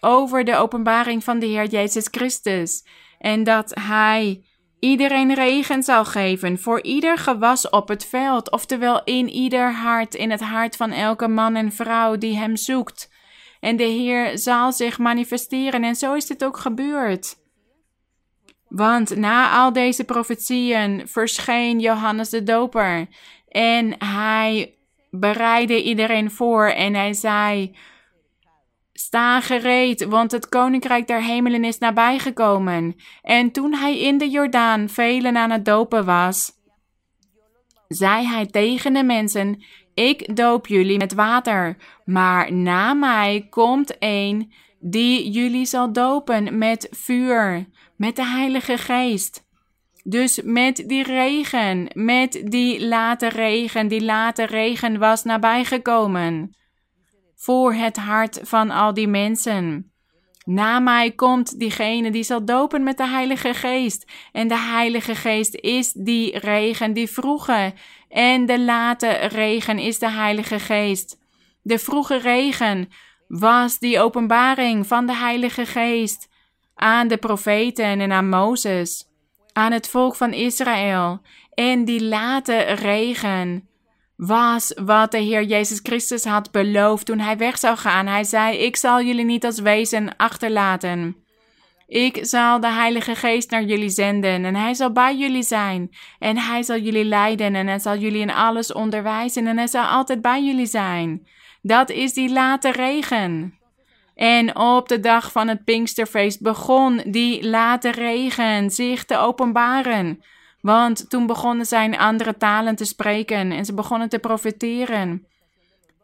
[0.00, 2.84] Over de openbaring van de Heer Jezus Christus.
[3.22, 4.44] En dat hij
[4.78, 10.30] iedereen regen zal geven voor ieder gewas op het veld, oftewel in ieder hart, in
[10.30, 13.10] het hart van elke man en vrouw die hem zoekt.
[13.60, 17.36] En de Heer zal zich manifesteren en zo is dit ook gebeurd.
[18.68, 23.08] Want na al deze profetieën verscheen Johannes de Doper
[23.48, 24.74] en hij
[25.10, 27.76] bereidde iedereen voor en hij zei:
[28.92, 32.96] Sta gereed, want het koninkrijk der hemelen is nabijgekomen.
[33.22, 36.52] En toen hij in de Jordaan velen aan het dopen was,
[37.88, 39.62] zei hij tegen de mensen:
[39.94, 46.88] Ik doop jullie met water, maar na mij komt een die jullie zal dopen met
[46.90, 47.66] vuur,
[47.96, 49.50] met de Heilige Geest.
[50.04, 56.56] Dus met die regen, met die late regen, die late regen was nabijgekomen.
[57.42, 59.92] Voor het hart van al die mensen.
[60.44, 64.12] Na mij komt diegene die zal dopen met de Heilige Geest.
[64.32, 67.72] En de Heilige Geest is die regen, die vroege.
[68.08, 71.18] En de late regen is de Heilige Geest.
[71.62, 72.88] De vroege regen
[73.28, 76.28] was die openbaring van de Heilige Geest
[76.74, 79.10] aan de profeten en aan Mozes
[79.52, 81.20] aan het volk van Israël.
[81.54, 83.68] En die late regen
[84.26, 88.06] was wat de Heer Jezus Christus had beloofd toen hij weg zou gaan.
[88.06, 91.16] Hij zei: Ik zal jullie niet als wezen achterlaten.
[91.86, 95.90] Ik zal de Heilige Geest naar jullie zenden en hij zal bij jullie zijn.
[96.18, 99.84] En hij zal jullie leiden en hij zal jullie in alles onderwijzen en hij zal
[99.84, 101.26] altijd bij jullie zijn.
[101.62, 103.58] Dat is die late regen.
[104.14, 110.22] En op de dag van het Pinksterfeest begon die late regen zich te openbaren.
[110.62, 115.26] Want toen begonnen zij andere talen te spreken en ze begonnen te profeteren.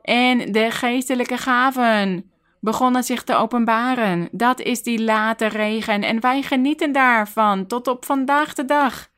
[0.03, 2.31] En de geestelijke gaven
[2.61, 4.29] begonnen zich te openbaren.
[4.33, 9.09] Dat is die late regen en wij genieten daarvan tot op vandaag de dag.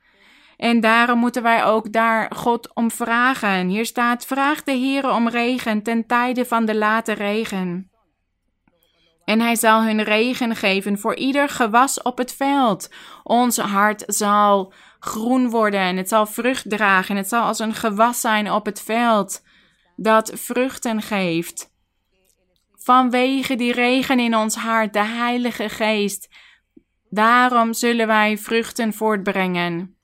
[0.57, 3.67] En daarom moeten wij ook daar God om vragen.
[3.67, 7.89] Hier staat: Vraag de Heer om regen ten tijde van de late regen.
[9.25, 12.89] En hij zal hun regen geven voor ieder gewas op het veld.
[13.23, 14.73] Ons hart zal
[15.03, 18.65] groen worden en het zal vrucht dragen en het zal als een gewas zijn op
[18.65, 19.43] het veld
[19.95, 21.69] dat vruchten geeft.
[22.75, 26.29] Vanwege die regen in ons hart, de Heilige Geest,
[27.09, 29.95] daarom zullen wij vruchten voortbrengen.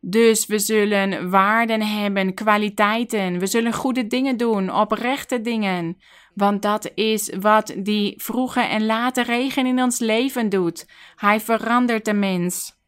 [0.00, 3.38] Dus we zullen waarden hebben, kwaliteiten.
[3.38, 5.96] We zullen goede dingen doen, oprechte dingen.
[6.34, 10.86] Want dat is wat die vroege en late regen in ons leven doet.
[11.16, 12.82] Hij verandert de mens.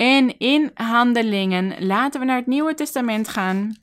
[0.00, 3.76] En in handelingen, laten we naar het Nieuwe Testament gaan.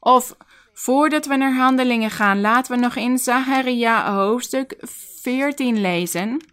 [0.00, 0.36] Of
[0.72, 4.76] voordat we naar handelingen gaan, laten we nog in Zacharia hoofdstuk
[5.20, 6.44] 14 lezen.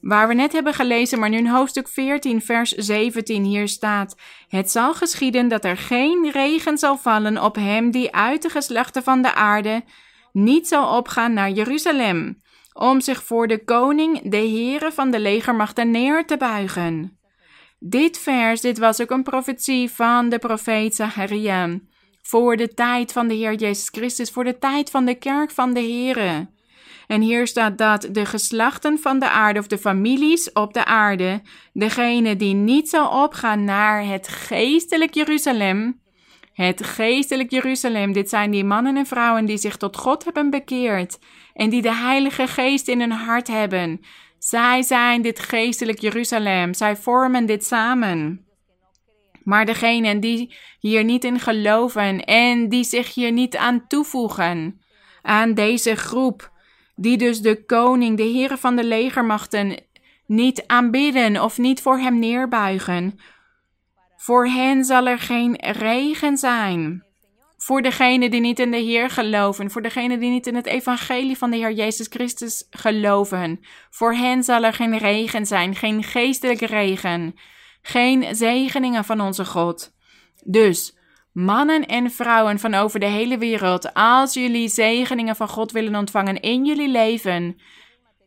[0.00, 4.16] Waar we net hebben gelezen, maar nu in hoofdstuk 14, vers 17 hier staat:
[4.48, 9.02] Het zal geschieden dat er geen regen zal vallen op hem die uit de geslachten
[9.02, 9.84] van de aarde
[10.32, 12.42] niet zal opgaan naar Jeruzalem,
[12.72, 17.18] om zich voor de koning, de Heere van de legermachten, neer te buigen.
[17.78, 21.78] Dit vers, dit was ook een profetie van de profeet Zacharia.
[22.22, 25.74] Voor de tijd van de Heer Jezus Christus, voor de tijd van de kerk van
[25.74, 26.48] de Heere.
[27.06, 31.42] En hier staat dat de geslachten van de aarde of de families op de aarde,
[31.72, 36.00] degene die niet zal opgaan naar het geestelijk Jeruzalem,
[36.52, 41.18] het geestelijk Jeruzalem, dit zijn die mannen en vrouwen die zich tot God hebben bekeerd
[41.54, 44.00] en die de Heilige Geest in hun hart hebben.
[44.38, 48.44] Zij zijn dit geestelijk Jeruzalem, zij vormen dit samen.
[49.44, 54.80] Maar degenen die hier niet in geloven en die zich hier niet aan toevoegen,
[55.22, 56.50] aan deze groep,
[56.94, 59.76] die dus de koning, de heren van de legermachten,
[60.26, 63.18] niet aanbidden of niet voor hem neerbuigen.
[64.22, 67.04] Voor hen zal er geen regen zijn.
[67.56, 71.38] Voor degenen die niet in de Heer geloven, voor degenen die niet in het evangelie
[71.38, 73.60] van de Heer Jezus Christus geloven,
[73.90, 77.34] voor hen zal er geen regen zijn, geen geestelijke regen,
[77.82, 79.92] geen zegeningen van onze God.
[80.44, 80.96] Dus
[81.32, 86.40] Mannen en vrouwen van over de hele wereld, als jullie zegeningen van God willen ontvangen
[86.40, 87.60] in jullie leven,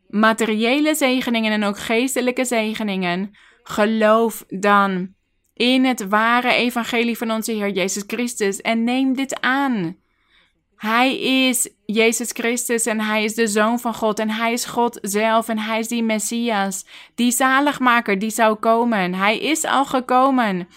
[0.08, 5.16] materiële zegeningen en ook geestelijke zegeningen, geloof dan
[5.54, 10.02] in het ware evangelie van onze Heer Jezus Christus en neem dit aan.
[10.76, 15.00] Hij is Jezus Christus en hij is de Zoon van God en hij is God
[15.02, 16.86] zelf en hij is die Messias,
[17.16, 19.14] die zaligmaker die zou komen.
[19.14, 20.68] Hij is al gekomen.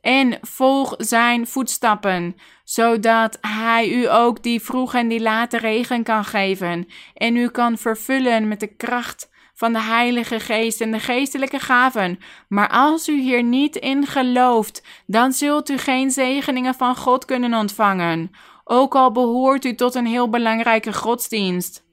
[0.00, 6.24] En volg zijn voetstappen, zodat hij u ook die vroege en die late regen kan
[6.24, 11.58] geven en u kan vervullen met de kracht van de Heilige Geest en de geestelijke
[11.58, 12.18] gaven.
[12.48, 17.54] Maar als u hier niet in gelooft, dan zult u geen zegeningen van God kunnen
[17.54, 18.30] ontvangen
[18.68, 21.84] ook al behoort u tot een heel belangrijke godsdienst.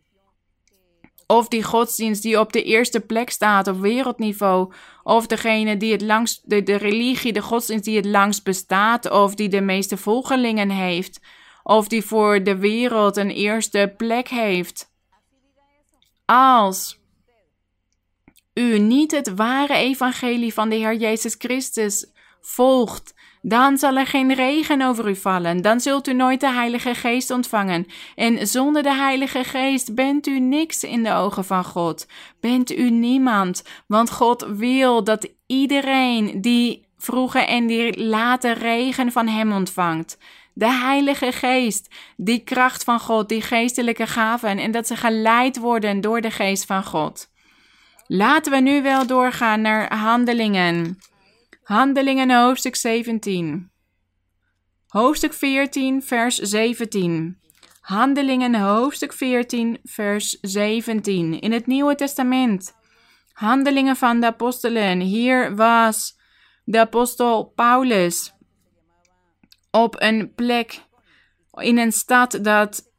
[1.27, 4.73] Of die godsdienst die op de eerste plek staat op wereldniveau.
[5.03, 9.11] Of degene die het langst, de, de religie, de godsdienst die het langst bestaat.
[9.11, 11.19] Of die de meeste volgelingen heeft.
[11.63, 14.91] Of die voor de wereld een eerste plek heeft.
[16.25, 16.99] Als
[18.53, 23.13] u niet het ware evangelie van de Heer Jezus Christus volgt
[23.45, 25.61] dan zal er geen regen over u vallen.
[25.61, 27.85] Dan zult u nooit de Heilige Geest ontvangen.
[28.15, 32.07] En zonder de Heilige Geest bent u niks in de ogen van God.
[32.39, 33.63] Bent u niemand.
[33.87, 40.17] Want God wil dat iedereen die vroege en die late regen van Hem ontvangt.
[40.53, 46.01] De Heilige Geest, die kracht van God, die geestelijke gaven en dat ze geleid worden
[46.01, 47.31] door de Geest van God.
[48.15, 50.97] Laten we nu wel doorgaan naar handelingen.
[51.63, 53.71] Handelingen hoofdstuk 17.
[54.87, 57.39] Hoofdstuk 14, vers 17.
[57.81, 61.39] Handelingen hoofdstuk 14, vers 17.
[61.39, 62.75] In het Nieuwe Testament.
[63.31, 64.99] Handelingen van de apostelen.
[64.99, 66.19] Hier was
[66.63, 68.33] de apostel Paulus
[69.71, 70.81] op een plek
[71.53, 72.91] in een stad dat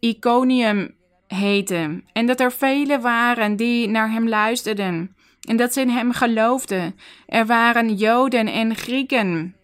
[0.00, 1.00] Iconium
[1.34, 2.02] heette.
[2.12, 5.16] En dat er velen waren die naar hem luisterden
[5.48, 6.96] en dat ze in hem geloofden.
[7.26, 9.56] Er waren Joden en Grieken.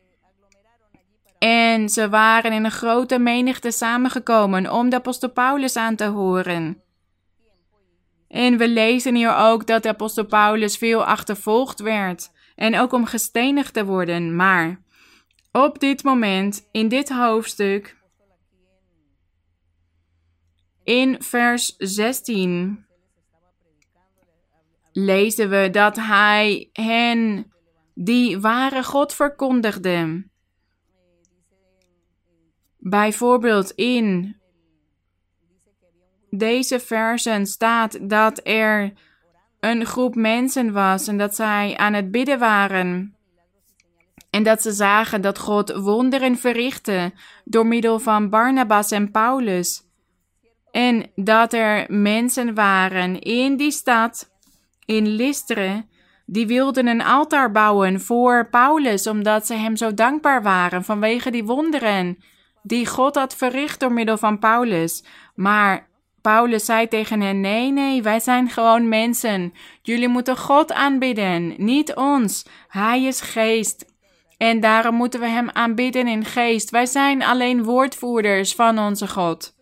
[1.39, 6.83] En ze waren in een grote menigte samengekomen om de apostel Paulus aan te horen.
[8.29, 13.05] En we lezen hier ook dat de apostel Paulus veel achtervolgd werd en ook om
[13.05, 14.37] gestenigd te worden.
[14.37, 14.81] Maar
[15.53, 17.97] op dit moment, in dit hoofdstuk,
[20.89, 22.86] in vers 16,
[24.93, 27.53] lezen we dat hij hen
[27.95, 30.26] die ware God verkondigde.
[32.78, 34.36] Bijvoorbeeld in
[36.30, 38.93] deze versen staat dat er
[39.61, 43.16] een groep mensen was en dat zij aan het bidden waren.
[44.30, 47.12] En dat ze zagen dat God wonderen verrichtte
[47.45, 49.86] door middel van Barnabas en Paulus.
[50.71, 54.31] En dat er mensen waren in die stad
[54.85, 55.89] in Listeren,
[56.27, 61.45] die wilden een altaar bouwen voor Paulus, omdat ze hem zo dankbaar waren vanwege die
[61.45, 62.19] wonderen
[62.69, 65.05] die God had verricht door middel van Paulus.
[65.35, 65.89] Maar
[66.23, 69.53] Paulus zei tegen hen: Nee, nee, wij zijn gewoon mensen.
[69.83, 72.47] Jullie moeten God aanbidden, niet ons.
[72.69, 73.87] Hij is geest.
[74.37, 76.71] En daarom moeten we hem aanbidden in geest.
[76.71, 79.57] Wij zijn alleen woordvoerders van onze God.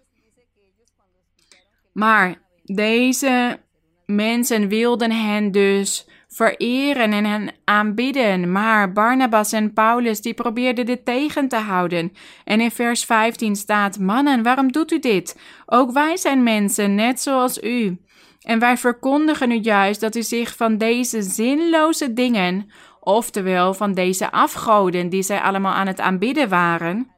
[1.97, 2.35] Maar
[2.65, 3.59] deze
[4.07, 11.05] Mensen wilden hen dus vereren en hen aanbidden, maar Barnabas en Paulus die probeerden dit
[11.05, 12.13] tegen te houden.
[12.45, 15.41] En in vers 15 staat: Mannen, waarom doet u dit?
[15.67, 18.01] Ook wij zijn mensen, net zoals u.
[18.41, 22.71] En wij verkondigen u juist dat u zich van deze zinloze dingen,
[23.01, 27.16] oftewel van deze afgoden die zij allemaal aan het aanbidden waren,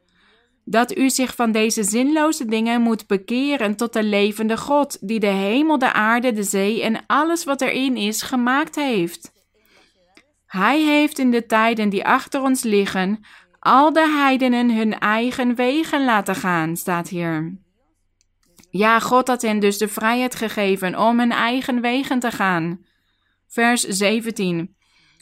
[0.69, 5.27] dat u zich van deze zinloze dingen moet bekeren tot de levende God, die de
[5.27, 9.31] hemel, de aarde, de zee en alles wat erin is gemaakt heeft.
[10.45, 13.25] Hij heeft in de tijden die achter ons liggen,
[13.59, 17.57] al de heidenen hun eigen wegen laten gaan, staat hier.
[18.69, 22.85] Ja, God had hen dus de vrijheid gegeven om hun eigen wegen te gaan.
[23.47, 24.75] Vers 17.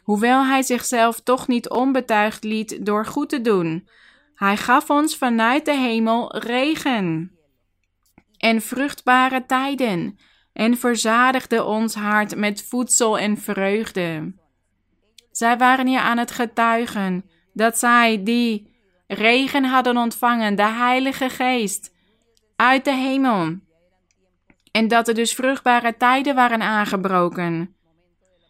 [0.03, 3.87] Hoewel hij zichzelf toch niet onbetuigd liet door goed te doen,
[4.37, 7.31] hij gaf ons vanuit de hemel regen
[8.37, 10.19] en vruchtbare tijden
[10.53, 14.33] en verzadigde ons hart met voedsel en vreugde.
[15.31, 18.75] Zij waren hier aan het getuigen dat zij die
[19.07, 21.93] regen hadden ontvangen, de Heilige Geest,
[22.55, 23.55] uit de hemel.
[24.71, 27.75] En dat er dus vruchtbare tijden waren aangebroken.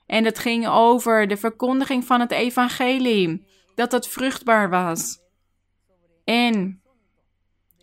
[0.05, 5.25] En het ging over de verkondiging van het evangelie, dat het vruchtbaar was.
[6.27, 6.81] En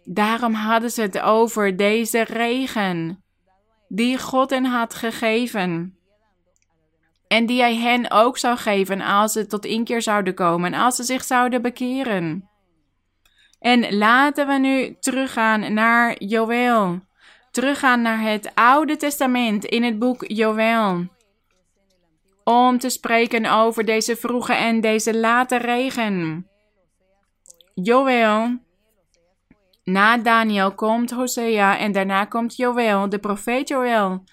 [0.05, 3.25] daarom hadden ze het over deze regen
[3.89, 5.99] die God hen had gegeven.
[7.29, 11.03] En die hij hen ook zou geven als ze tot inkeer zouden komen, als ze
[11.03, 12.49] zich zouden bekeren.
[13.59, 17.01] En laten we nu teruggaan naar Joël.
[17.51, 21.07] Teruggaan naar het Oude Testament in het boek Joël.
[22.45, 26.49] Om te spreken over deze vroege en deze late regen.
[27.75, 28.59] Joël.
[29.85, 34.25] Na Daniel komt Hosea en daarna komt Joël, de profeet Joël.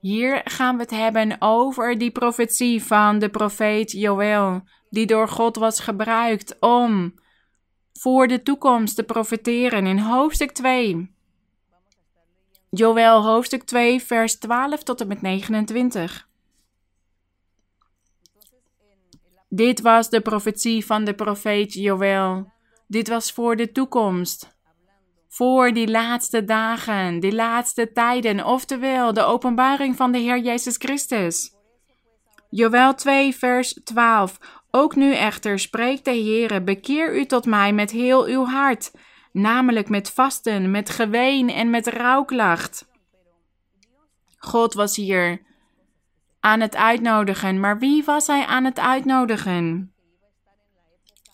[0.00, 5.56] Hier gaan we het hebben over die profetie van de profeet Joël, die door God
[5.56, 7.14] was gebruikt om
[7.92, 11.14] voor de toekomst te profeteren in hoofdstuk 2.
[12.70, 16.28] Joël hoofdstuk 2 vers 12 tot en met 29.
[19.48, 22.53] Dit was de profetie van de profeet Joël.
[22.86, 24.54] Dit was voor de toekomst
[25.34, 31.54] voor die laatste dagen, die laatste tijden, oftewel de openbaring van de Heer Jezus Christus.
[32.50, 34.38] Joël 2, vers 12.
[34.70, 38.92] Ook nu echter spreekt de Heere, bekeer u tot mij met heel uw hart,
[39.32, 42.88] namelijk met vasten, met geween en met rouwklacht.
[44.36, 45.42] God was hier
[46.40, 49.93] aan het uitnodigen, maar wie was hij aan het uitnodigen?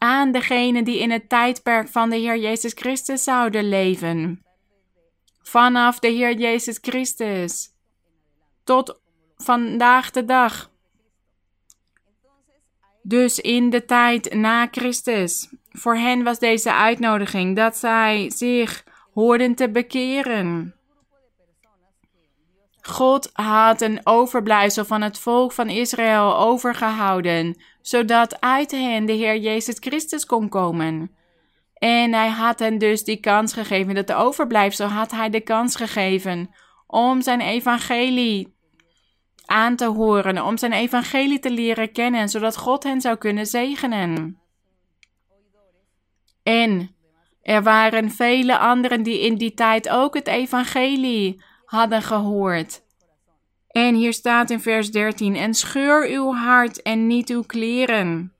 [0.02, 4.44] Aan degenen die in het tijdperk van de Heer Jezus Christus zouden leven.
[5.42, 7.68] Vanaf de Heer Jezus Christus
[8.64, 9.00] tot
[9.36, 10.70] vandaag de dag.
[13.02, 15.48] Dus in de tijd na Christus.
[15.70, 18.84] Voor hen was deze uitnodiging dat zij zich
[19.14, 20.74] hoorden te bekeren.
[22.80, 29.38] God had een overblijfsel van het volk van Israël overgehouden, zodat uit hen de Heer
[29.38, 31.10] Jezus Christus kon komen.
[31.74, 35.76] En hij had hen dus die kans gegeven, dat de overblijfsel had hij de kans
[35.76, 36.50] gegeven
[36.86, 38.54] om zijn evangelie
[39.46, 44.38] aan te horen, om zijn evangelie te leren kennen, zodat God hen zou kunnen zegenen.
[46.42, 46.94] En
[47.42, 52.82] er waren vele anderen die in die tijd ook het evangelie hadden gehoord.
[53.70, 58.32] En hier staat in vers 13: En scheur uw hart en niet uw kleren.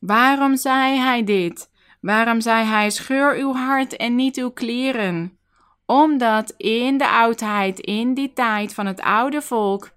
[0.00, 1.70] Waarom zei hij dit?
[2.00, 5.38] Waarom zei hij: Scheur uw hart en niet uw kleren?
[5.86, 9.90] Omdat in de oudheid, in die tijd van het oude volk,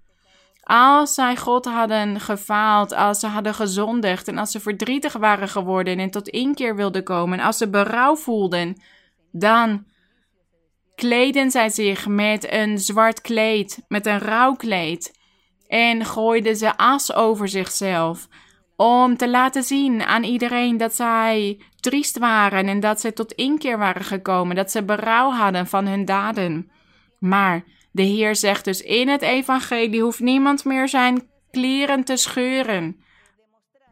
[0.62, 5.98] als zij God hadden gefaald, als ze hadden gezondigd en als ze verdrietig waren geworden
[5.98, 8.82] en tot inkeer wilden komen, als ze berouw voelden,
[9.32, 9.84] dan
[11.00, 15.18] kleden zij zich met een zwart kleed, met een rouwkleed,
[15.66, 18.28] en gooiden ze as over zichzelf,
[18.76, 23.78] om te laten zien aan iedereen dat zij triest waren en dat ze tot inkeer
[23.78, 26.70] waren gekomen, dat ze berouw hadden van hun daden.
[27.18, 32.96] Maar de Heer zegt dus in het evangelie hoeft niemand meer zijn kleren te scheuren.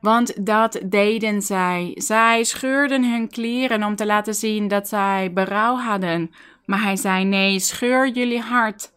[0.01, 1.93] Want dat deden zij.
[1.95, 6.31] Zij scheurden hun kleren om te laten zien dat zij berouw hadden
[6.69, 8.93] maar hij zei: Nee, scheur jullie hart,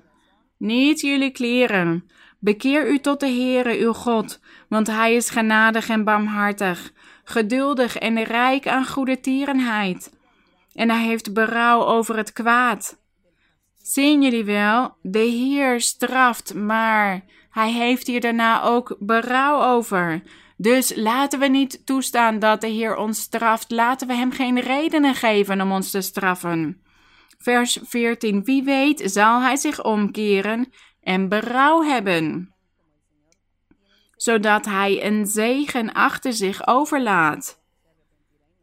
[0.58, 2.10] niet jullie kleren.
[2.40, 6.92] Bekeer u tot de Heere uw God, want hij is genadig en barmhartig,
[7.24, 10.14] geduldig en rijk aan goede tierenheid.
[10.74, 12.98] En hij heeft berouw over het kwaad.
[13.82, 20.22] Zien jullie wel, de Heer straft, maar hij heeft hier daarna ook berouw over.
[20.58, 23.72] Dus laten we niet toestaan dat de Heer ons straft.
[23.72, 26.82] Laten we hem geen redenen geven om ons te straffen.
[27.42, 28.44] Vers 14.
[28.44, 32.54] Wie weet zal hij zich omkeren en berouw hebben,
[34.16, 37.60] zodat hij een zegen achter zich overlaat.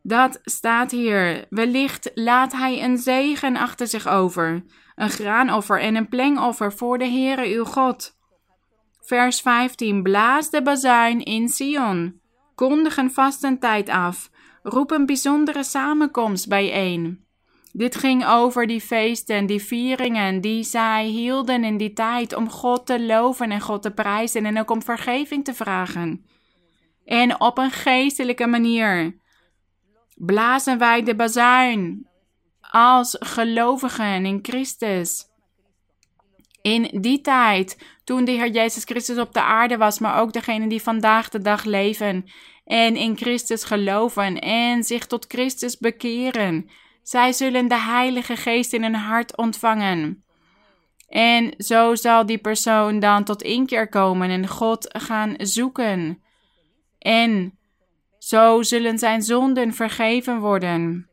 [0.02, 1.46] Dat staat hier.
[1.50, 4.64] Wellicht laat hij een zegen achter zich over,
[4.94, 8.16] een graanoffer en een plengoffer voor de Heere uw God.
[9.00, 10.02] Vers 15.
[10.02, 12.20] Blaas de bazuin in Sion.
[12.54, 14.30] Kondig een vastentijd af.
[14.62, 17.26] Roep een bijzondere samenkomst bijeen.
[17.78, 22.86] Dit ging over die feesten, die vieringen die zij hielden in die tijd om God
[22.86, 26.26] te loven en God te prijzen en ook om vergeving te vragen.
[27.04, 29.16] En op een geestelijke manier
[30.14, 32.08] blazen wij de bazuin
[32.60, 35.24] als gelovigen in Christus.
[36.62, 40.68] In die tijd, toen de Heer Jezus Christus op de aarde was, maar ook degenen
[40.68, 42.24] die vandaag de dag leven
[42.64, 46.70] en in Christus geloven en zich tot Christus bekeren
[47.08, 50.24] zij zullen de Heilige Geest in hun hart ontvangen.
[51.08, 56.22] En zo zal die persoon dan tot inkeer komen en God gaan zoeken.
[56.98, 57.58] En
[58.18, 61.08] zo zullen zijn zonden vergeven worden.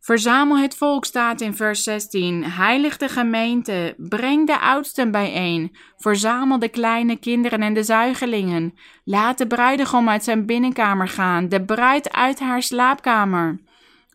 [0.00, 2.44] Verzamel het volk staat in vers 16.
[2.44, 5.76] Heilig de gemeente, breng de oudsten bijeen.
[5.96, 8.74] Verzamel de kleine kinderen en de zuigelingen.
[9.04, 13.64] Laat de bruidegom uit zijn binnenkamer gaan, de bruid uit haar slaapkamer.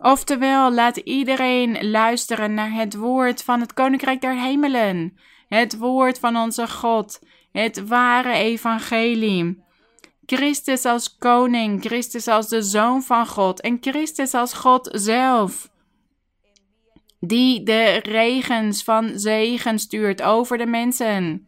[0.01, 6.37] Oftewel, laat iedereen luisteren naar het woord van het Koninkrijk der Hemelen, het woord van
[6.37, 7.19] onze God,
[7.51, 9.63] het ware evangelie.
[10.25, 15.71] Christus als koning, Christus als de zoon van God en Christus als God zelf
[17.21, 21.47] die de regens van zegen stuurt over de mensen,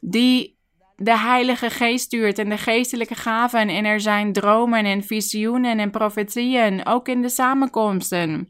[0.00, 0.57] die
[1.00, 5.90] de Heilige Geest stuurt en de geestelijke gaven en er zijn dromen en visioenen en
[5.90, 8.48] profetieën, ook in de samenkomsten.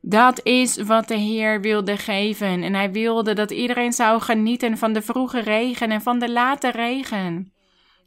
[0.00, 4.92] Dat is wat de Heer wilde geven en hij wilde dat iedereen zou genieten van
[4.92, 7.52] de vroege regen en van de late regen.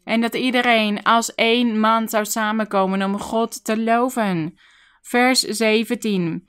[0.03, 4.57] En dat iedereen als één man zou samenkomen om God te loven.
[5.01, 6.47] Vers 17.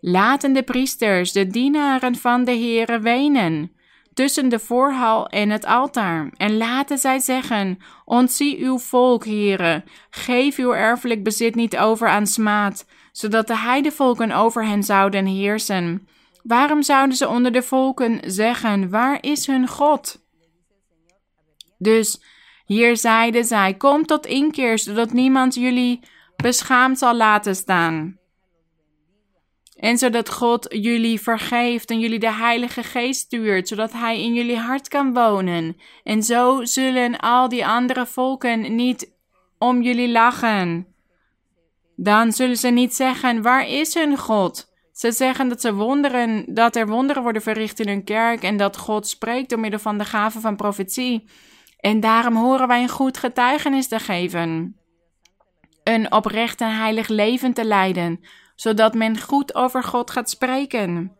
[0.00, 3.78] Laten de priesters, de dienaren van de Heere, wenen
[4.14, 6.30] tussen de voorhal en het altaar.
[6.36, 12.26] En laten zij zeggen: Ontzie uw volk, Heere, geef uw erfelijk bezit niet over aan
[12.26, 16.08] smaad, zodat de heidevolken over hen zouden heersen.
[16.42, 20.24] Waarom zouden ze onder de volken zeggen: Waar is hun God?
[21.78, 22.22] Dus
[22.64, 26.00] hier zeiden zij: Kom tot inkeer, zodat niemand jullie
[26.36, 28.19] beschaamd zal laten staan.
[29.80, 34.56] En zodat God jullie vergeeft en jullie de Heilige Geest stuurt, zodat Hij in jullie
[34.56, 35.76] hart kan wonen.
[36.02, 39.12] En zo zullen al die andere volken niet
[39.58, 40.86] om jullie lachen.
[41.96, 44.68] Dan zullen ze niet zeggen: Waar is hun God?
[44.92, 48.76] Ze zeggen dat, ze wonderen, dat er wonderen worden verricht in hun kerk en dat
[48.76, 51.28] God spreekt door middel van de gave van profetie.
[51.78, 54.76] En daarom horen wij een goed getuigenis te geven.
[55.84, 58.20] Een oprecht en heilig leven te leiden,
[58.60, 61.16] zodat men goed over God gaat spreken.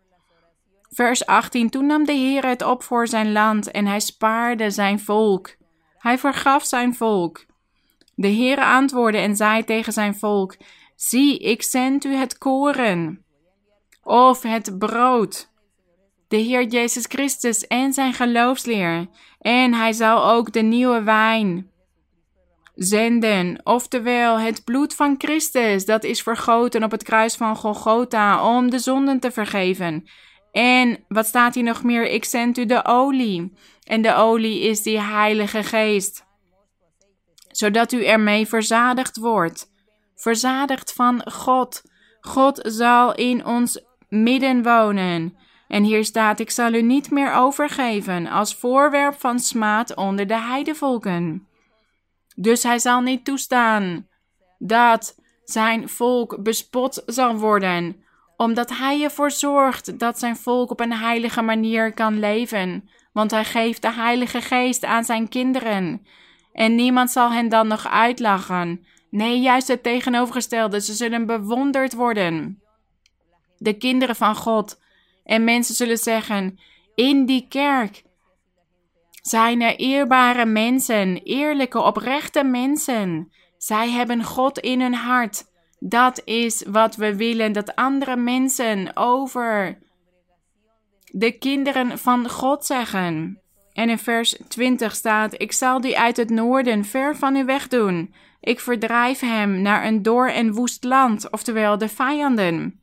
[0.88, 5.00] Vers 18: Toen nam de Heer het op voor zijn land en hij spaarde zijn
[5.00, 5.56] volk.
[5.98, 7.46] Hij vergaf zijn volk.
[8.14, 10.56] De Heer antwoordde en zei tegen zijn volk:
[10.96, 13.24] Zie, ik zend u het koren
[14.02, 15.50] of het brood.
[16.28, 19.06] De Heer Jezus Christus en zijn geloofsleer.
[19.40, 21.70] En hij zal ook de nieuwe wijn
[22.82, 28.70] zenden, oftewel het bloed van Christus, dat is vergoten op het kruis van Golgotha om
[28.70, 30.08] de zonden te vergeven.
[30.52, 32.06] En wat staat hier nog meer?
[32.06, 33.52] Ik zend u de olie.
[33.84, 36.26] En de olie is die Heilige Geest,
[37.48, 39.70] zodat u ermee verzadigd wordt.
[40.14, 41.82] Verzadigd van God.
[42.20, 45.36] God zal in ons midden wonen.
[45.68, 50.40] En hier staat: Ik zal u niet meer overgeven als voorwerp van smaad onder de
[50.40, 51.48] heidevolken.
[52.40, 54.06] Dus hij zal niet toestaan
[54.58, 57.96] dat zijn volk bespot zal worden,
[58.36, 62.88] omdat hij ervoor zorgt dat zijn volk op een heilige manier kan leven.
[63.12, 66.06] Want hij geeft de Heilige Geest aan zijn kinderen.
[66.52, 68.86] En niemand zal hen dan nog uitlachen.
[69.10, 70.80] Nee, juist het tegenovergestelde.
[70.80, 72.62] Ze zullen bewonderd worden.
[73.58, 74.80] De kinderen van God.
[75.24, 76.58] En mensen zullen zeggen:
[76.94, 78.02] In die kerk
[79.20, 83.32] zijn er eerbare mensen, eerlijke, oprechte mensen.
[83.58, 85.44] Zij hebben God in hun hart.
[85.78, 89.78] Dat is wat we willen, dat andere mensen over
[91.04, 93.40] de kinderen van God zeggen.
[93.72, 98.14] En in vers 20 staat: Ik zal die uit het noorden ver van u wegdoen.
[98.40, 102.79] Ik verdrijf hem naar een door en woest land, oftewel de vijanden.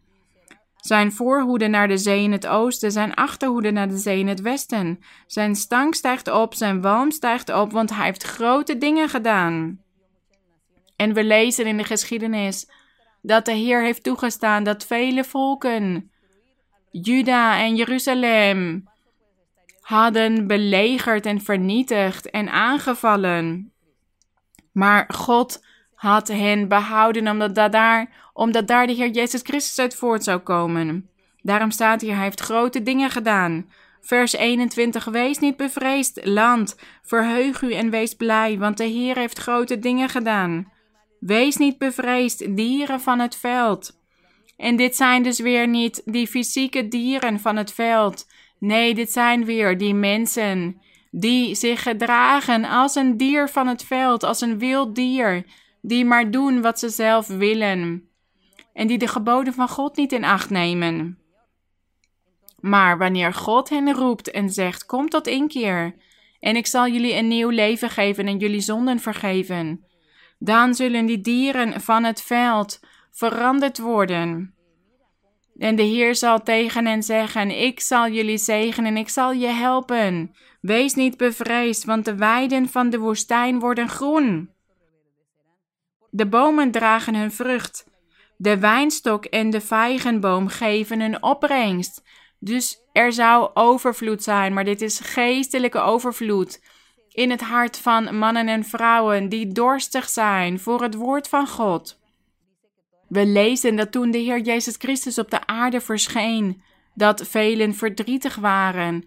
[0.87, 4.41] Zijn voorhoede naar de zee in het oosten, zijn achterhoede naar de zee in het
[4.41, 4.99] westen.
[5.25, 9.79] Zijn stank stijgt op, zijn walm stijgt op, want hij heeft grote dingen gedaan.
[10.95, 12.69] En we lezen in de geschiedenis
[13.21, 16.11] dat de Heer heeft toegestaan dat vele volken,
[16.91, 18.89] Juda en Jeruzalem,
[19.79, 23.71] hadden belegerd en vernietigd en aangevallen.
[24.71, 29.95] Maar God had hen behouden omdat, dat daar, omdat daar de Heer Jezus Christus uit
[29.95, 31.09] voort zou komen.
[31.41, 33.69] Daarom staat hier, hij heeft grote dingen gedaan.
[34.01, 39.37] Vers 21, wees niet bevreesd, land, verheug u en wees blij, want de Heer heeft
[39.37, 40.71] grote dingen gedaan.
[41.19, 43.99] Wees niet bevreesd, dieren van het veld.
[44.57, 48.27] En dit zijn dus weer niet die fysieke dieren van het veld.
[48.59, 50.81] Nee, dit zijn weer die mensen
[51.11, 55.45] die zich gedragen als een dier van het veld, als een wild dier,
[55.81, 58.07] die maar doen wat ze zelf willen
[58.77, 61.17] en die de geboden van God niet in acht nemen.
[62.59, 65.95] Maar wanneer God hen roept en zegt: Kom tot inkeer,
[66.39, 69.85] en ik zal jullie een nieuw leven geven en jullie zonden vergeven,
[70.39, 72.79] dan zullen die dieren van het veld
[73.11, 74.55] veranderd worden.
[75.57, 80.35] En de Heer zal tegen hen zeggen: Ik zal jullie zegenen, ik zal je helpen.
[80.61, 84.49] Wees niet bevreesd, want de weiden van de woestijn worden groen.
[86.09, 87.86] De bomen dragen hun vrucht.
[88.37, 92.03] De wijnstok en de vijgenboom geven een opbrengst.
[92.39, 96.63] Dus er zou overvloed zijn, maar dit is geestelijke overvloed.
[97.11, 101.99] In het hart van mannen en vrouwen die dorstig zijn voor het woord van God.
[103.07, 106.61] We lezen dat toen de Heer Jezus Christus op de aarde verscheen,
[106.93, 109.03] dat velen verdrietig waren.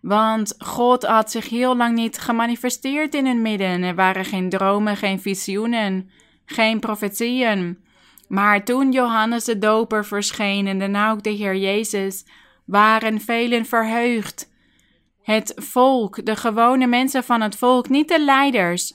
[0.00, 3.82] Want God had zich heel lang niet gemanifesteerd in hun midden.
[3.82, 6.10] Er waren geen dromen, geen visioenen,
[6.44, 7.78] geen profetieën.
[8.30, 12.26] Maar toen Johannes de Doper verscheen en daarna ook de Heer Jezus,
[12.64, 14.52] waren velen verheugd.
[15.22, 18.94] Het volk, de gewone mensen van het volk, niet de leiders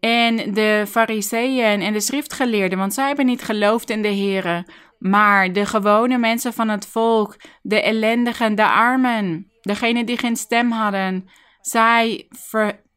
[0.00, 4.66] en de fariseeën en de schriftgeleerden, want zij hebben niet geloofd in de Here,
[4.98, 10.70] maar de gewone mensen van het volk, de ellendigen, de armen, degenen die geen stem
[10.70, 11.28] hadden,
[11.60, 12.28] zij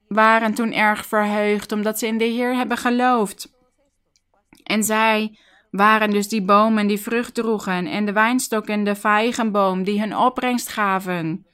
[0.07, 3.57] waren toen erg verheugd omdat ze in de Heer hebben geloofd.
[4.69, 5.37] En zij
[5.71, 10.17] waren dus die bomen die vrucht droegen en de wijnstok en de vijgenboom die hun
[10.17, 11.45] opbrengst gaven.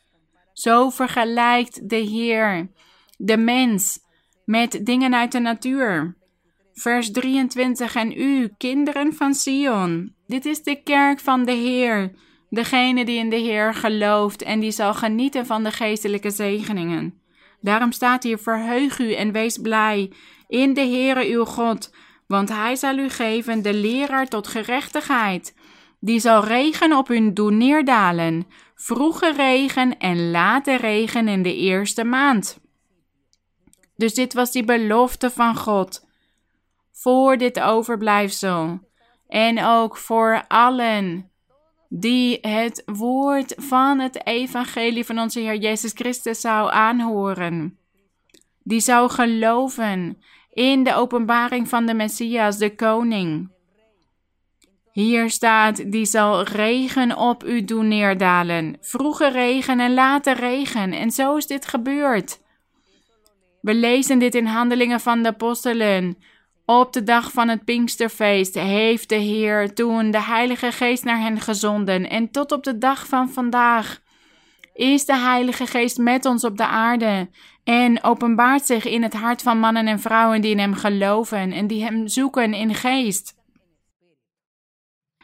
[0.53, 2.69] Zo vergelijkt de Heer
[3.17, 3.99] de mens
[4.45, 6.17] met dingen uit de natuur.
[6.73, 10.15] Vers 23 en u, kinderen van Sion.
[10.27, 12.11] Dit is de kerk van de Heer,
[12.49, 17.21] degene die in de Heer gelooft en die zal genieten van de geestelijke zegeningen.
[17.61, 20.11] Daarom staat hier: verheug u en wees blij
[20.47, 21.91] in de Heere uw God
[22.27, 25.55] want hij zal u geven de leraar tot gerechtigheid.
[25.99, 32.03] Die zal regen op u doen neerdalen, vroege regen en late regen in de eerste
[32.03, 32.59] maand.
[33.95, 36.07] Dus dit was die belofte van God
[36.91, 38.79] voor dit overblijfsel
[39.27, 41.31] en ook voor allen
[41.89, 47.79] die het woord van het evangelie van onze Heer Jezus Christus zou aanhoren.
[48.63, 50.17] Die zou geloven
[50.55, 53.51] in de openbaring van de Messias, de koning.
[54.91, 60.93] Hier staat, die zal regen op u doen neerdalen, vroege regen en late regen.
[60.93, 62.39] En zo is dit gebeurd.
[63.61, 66.17] We lezen dit in Handelingen van de Apostelen.
[66.65, 71.41] Op de dag van het Pinksterfeest heeft de Heer toen de Heilige Geest naar hen
[71.41, 72.09] gezonden.
[72.09, 74.01] En tot op de dag van vandaag
[74.73, 77.29] is de Heilige Geest met ons op de aarde
[77.65, 81.67] en openbaart zich in het hart van mannen en vrouwen die in Hem geloven en
[81.67, 83.35] die Hem zoeken in geest.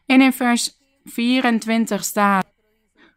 [0.06, 2.46] En in vers 24 staat: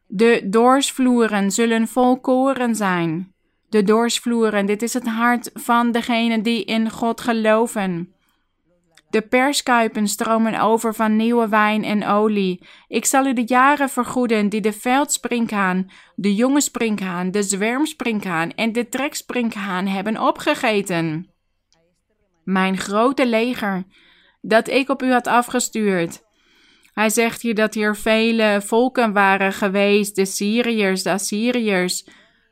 [0.07, 3.35] De doorsvloeren zullen vol koren zijn.
[3.69, 8.14] De doorsvloeren, dit is het hart van degenen die in God geloven.
[9.15, 12.67] De perskuipen stromen over van nieuwe wijn en olie.
[12.89, 18.73] Ik zal u de jaren vergoeden die de veldsprinkhaan, de jonge sprinkhaan, de zwermsprinkhaan en
[18.73, 21.31] de treksprinkhaan hebben opgegeten.
[22.45, 23.85] Mijn grote leger,
[24.41, 26.23] dat ik op u had afgestuurd.
[26.93, 32.09] Hij zegt hier dat hier vele volken waren geweest: de Syriërs, de Assyriërs,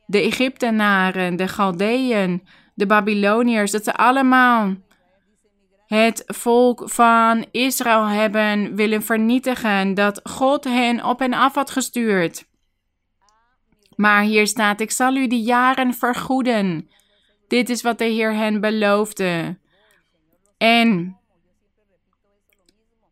[0.06, 2.42] de Egyptenaren, de Galdeën,
[2.74, 4.74] de Babyloniërs, dat ze allemaal
[5.92, 12.44] het volk van Israël hebben willen vernietigen, dat God hen op en af had gestuurd.
[13.96, 16.88] Maar hier staat: Ik zal u die jaren vergoeden.
[17.48, 19.58] Dit is wat de Heer hen beloofde.
[20.58, 21.16] En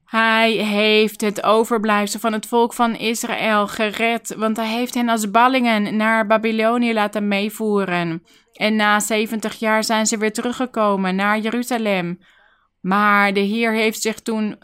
[0.04, 5.30] hij heeft het overblijfsel van het volk van Israël gered, want hij heeft hen als
[5.30, 8.22] ballingen naar Babylonië laten meevoeren.
[8.52, 12.18] En na 70 jaar zijn ze weer teruggekomen naar Jeruzalem
[12.80, 14.58] maar de Heer heeft zich toen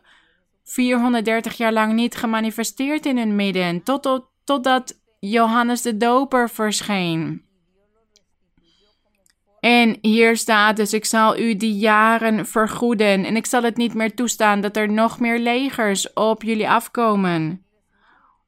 [0.64, 7.44] 430 jaar lang niet gemanifesteerd in hun midden, tot, totdat Johannes de Doper verscheen.
[9.60, 13.94] En hier staat dus: Ik zal u die jaren vergoeden, en ik zal het niet
[13.94, 17.64] meer toestaan dat er nog meer legers op jullie afkomen.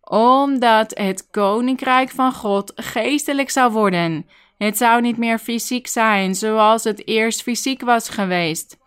[0.00, 4.26] Omdat het koninkrijk van God geestelijk zou worden.
[4.58, 8.77] Het zou niet meer fysiek zijn, zoals het eerst fysiek was geweest.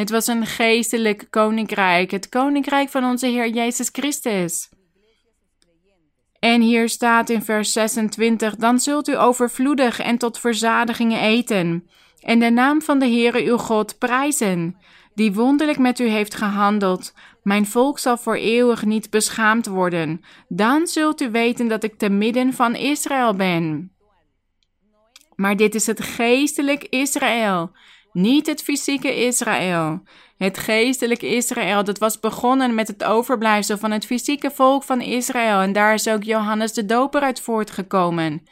[0.00, 4.68] Het was een geestelijk koninkrijk, het koninkrijk van onze Heer Jezus Christus.
[6.38, 11.88] En hier staat in vers 26: Dan zult u overvloedig en tot verzadigingen eten,
[12.20, 14.76] en de naam van de Heere uw God prijzen,
[15.14, 17.14] die wonderlijk met u heeft gehandeld.
[17.42, 20.20] Mijn volk zal voor eeuwig niet beschaamd worden.
[20.48, 23.92] Dan zult u weten dat ik te midden van Israël ben.
[25.34, 27.72] Maar dit is het geestelijk Israël
[28.12, 30.02] Niet het fysieke Israël.
[30.36, 35.60] Het geestelijke Israël, dat was begonnen met het overblijfsel van het fysieke volk van Israël.
[35.60, 38.42] En daar is ook Johannes de Doper uit voortgekomen.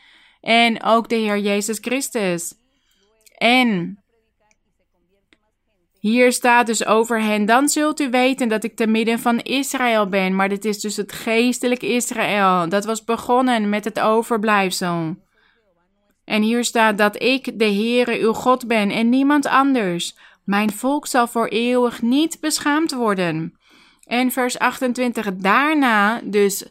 [0.41, 2.55] En ook de Heer Jezus Christus.
[3.37, 3.99] En
[6.01, 10.09] hier staat dus over hen: Dan zult u weten dat ik te midden van Israël
[10.09, 10.35] ben.
[10.37, 12.69] Maar dit is dus het geestelijk Israël.
[12.69, 15.17] Dat was begonnen met het overblijfsel.
[16.29, 20.16] En hier staat dat ik de Heere uw God ben en niemand anders.
[20.45, 23.59] Mijn volk zal voor eeuwig niet beschaamd worden.
[24.05, 26.64] En vers 28, daarna, dus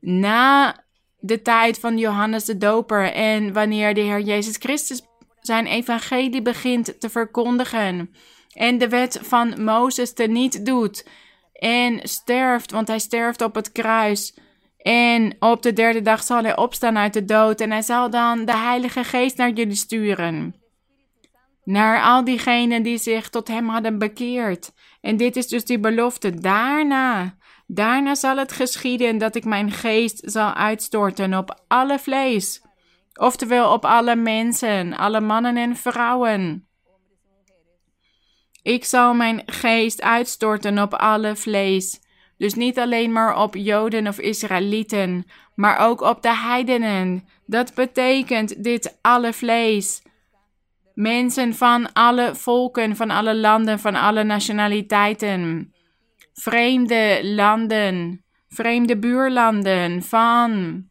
[0.00, 0.76] na
[1.18, 5.02] de tijd van Johannes de Doper en wanneer de Heer Jezus Christus
[5.40, 8.14] zijn evangelie begint te verkondigen
[8.52, 11.06] en de wet van Mozes niet doet
[11.52, 14.34] en sterft, want hij sterft op het kruis.
[14.82, 18.44] En op de derde dag zal hij opstaan uit de dood en hij zal dan
[18.44, 20.54] de Heilige Geest naar jullie sturen.
[21.64, 24.72] Naar al diegenen die zich tot hem hadden bekeerd.
[25.00, 26.34] En dit is dus die belofte.
[26.34, 32.62] Daarna, daarna zal het geschieden dat ik mijn geest zal uitstorten op alle vlees.
[33.14, 36.68] Oftewel op alle mensen, alle mannen en vrouwen.
[38.62, 42.00] Ik zal mijn geest uitstorten op alle vlees.
[42.42, 47.28] Dus niet alleen maar op Joden of Israëlieten, maar ook op de heidenen.
[47.46, 50.02] Dat betekent dit alle vlees.
[50.94, 55.72] Mensen van alle volken, van alle landen, van alle nationaliteiten.
[56.32, 60.84] Vreemde landen, vreemde buurlanden van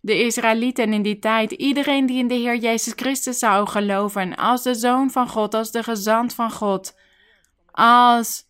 [0.00, 1.52] de Israëlieten in die tijd.
[1.52, 5.70] Iedereen die in de Heer Jezus Christus zou geloven als de Zoon van God, als
[5.70, 6.94] de gezant van God
[7.70, 8.46] als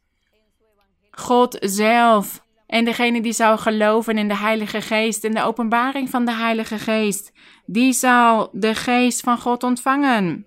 [1.10, 2.46] God zelf.
[2.68, 6.78] En degene die zou geloven in de Heilige Geest, in de openbaring van de Heilige
[6.78, 7.32] Geest,
[7.66, 10.46] die zal de Geest van God ontvangen.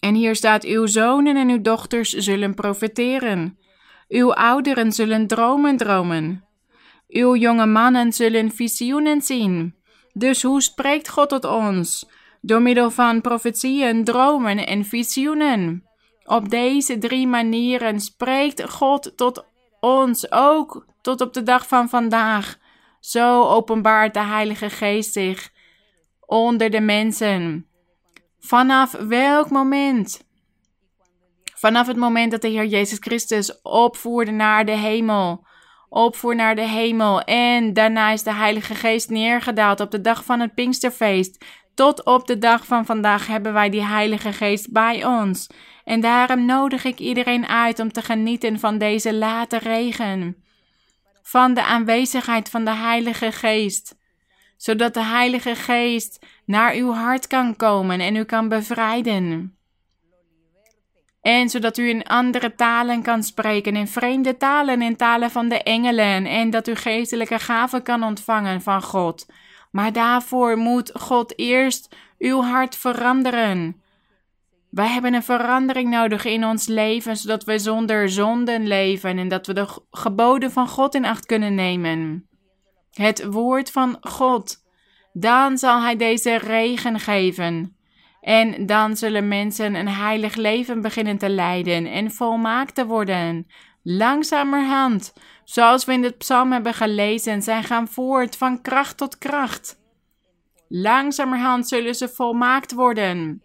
[0.00, 3.58] En hier staat: Uw zonen en uw dochters zullen profeteren.
[4.08, 6.44] Uw ouderen zullen dromen dromen.
[7.08, 9.74] Uw jonge mannen zullen visioenen zien.
[10.12, 12.10] Dus hoe spreekt God tot ons?
[12.40, 15.84] Door middel van profetieën, dromen en visioenen.
[16.24, 19.46] Op deze drie manieren spreekt God tot
[19.80, 22.56] ons, ook tot op de dag van vandaag.
[23.00, 25.50] Zo openbaart de Heilige Geest zich
[26.20, 27.66] onder de mensen.
[28.38, 30.24] Vanaf welk moment?
[31.54, 35.46] Vanaf het moment dat de Heer Jezus Christus opvoerde naar de hemel.
[35.88, 37.20] Opvoer naar de hemel.
[37.20, 41.44] En daarna is de Heilige Geest neergedaald op de dag van het Pinksterfeest.
[41.74, 45.46] Tot op de dag van vandaag hebben wij die Heilige Geest bij ons.
[45.84, 50.44] En daarom nodig ik iedereen uit om te genieten van deze late regen.
[51.28, 53.96] Van de aanwezigheid van de Heilige Geest.
[54.56, 59.56] Zodat de Heilige Geest naar uw hart kan komen en u kan bevrijden.
[61.20, 65.62] En zodat u in andere talen kan spreken, in vreemde talen, in talen van de
[65.62, 66.26] engelen.
[66.26, 69.26] En dat u geestelijke gaven kan ontvangen van God.
[69.70, 73.82] Maar daarvoor moet God eerst uw hart veranderen.
[74.70, 79.46] Wij hebben een verandering nodig in ons leven, zodat we zonder zonden leven en dat
[79.46, 82.28] we de geboden van God in acht kunnen nemen.
[82.92, 84.64] Het woord van God.
[85.12, 87.76] Dan zal Hij deze regen geven.
[88.20, 93.46] En dan zullen mensen een heilig leven beginnen te leiden en volmaakt te worden.
[93.82, 95.12] Langzamerhand,
[95.44, 99.80] zoals we in het psalm hebben gelezen, zij gaan voort van kracht tot kracht.
[100.68, 103.42] Langzamerhand zullen ze volmaakt worden.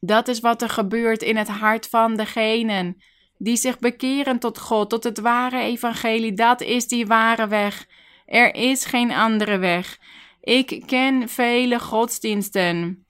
[0.00, 3.02] Dat is wat er gebeurt in het hart van degenen
[3.38, 6.34] die zich bekeren tot God, tot het ware evangelie.
[6.34, 7.86] Dat is die ware weg.
[8.26, 9.98] Er is geen andere weg.
[10.40, 13.06] Ik ken vele godsdiensten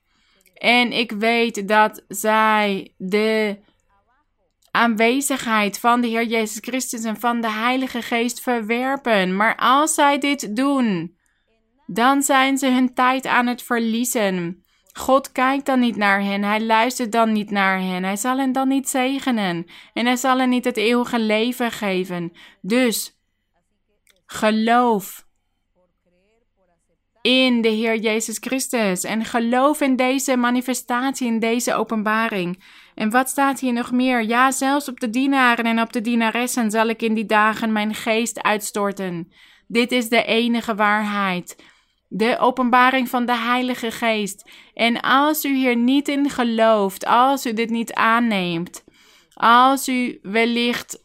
[0.54, 3.58] en ik weet dat zij de
[4.70, 9.36] aanwezigheid van de Heer Jezus Christus en van de Heilige Geest verwerpen.
[9.36, 11.16] Maar als zij dit doen,
[11.86, 14.64] dan zijn ze hun tijd aan het verliezen.
[14.96, 18.52] God kijkt dan niet naar hen, hij luistert dan niet naar hen, hij zal hen
[18.52, 22.32] dan niet zegenen en hij zal hen niet het eeuwige leven geven.
[22.60, 23.18] Dus
[24.26, 25.26] geloof
[27.22, 32.64] in de Heer Jezus Christus en geloof in deze manifestatie, in deze openbaring.
[32.94, 34.22] En wat staat hier nog meer?
[34.22, 37.94] Ja, zelfs op de dienaren en op de dienaressen zal ik in die dagen mijn
[37.94, 39.32] geest uitstorten.
[39.66, 41.56] Dit is de enige waarheid
[42.08, 44.50] de openbaring van de Heilige Geest.
[44.74, 48.84] En als u hier niet in gelooft, als u dit niet aanneemt,
[49.34, 51.02] als u wellicht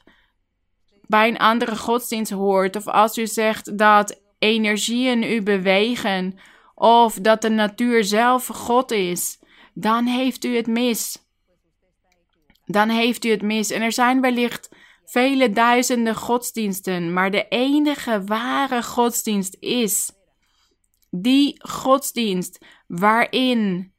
[1.08, 6.40] bij een andere godsdienst hoort, of als u zegt dat energieën u bewegen,
[6.76, 9.40] of dat de natuur zelf God is,
[9.74, 11.30] dan heeft u het mis.
[12.66, 13.72] dan heeft u het mis.
[13.72, 14.70] En er zijn wellicht
[15.06, 20.12] vele duizenden godsdiensten, maar de enige ware godsdienst is
[21.12, 23.94] die godsdienst waarin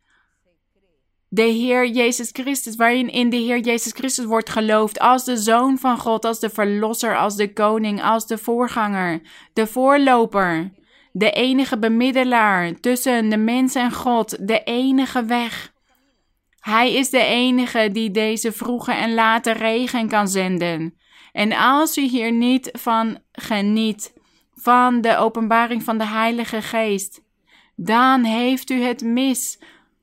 [1.29, 5.79] de Heer Jezus Christus, waarin in de Heer Jezus Christus wordt geloofd als de Zoon
[5.79, 9.21] van God, als de Verlosser, als de Koning, als de voorganger,
[9.53, 10.73] de voorloper,
[11.13, 15.73] de enige bemiddelaar tussen de mens en God, de enige weg.
[16.61, 20.95] Hij is de enige die deze vroege en late regen kan zenden.
[21.33, 24.13] En als u hier niet van geniet,
[24.63, 27.23] van de openbaring van de Heilige Geest,
[27.77, 29.59] dan heeft u het mis,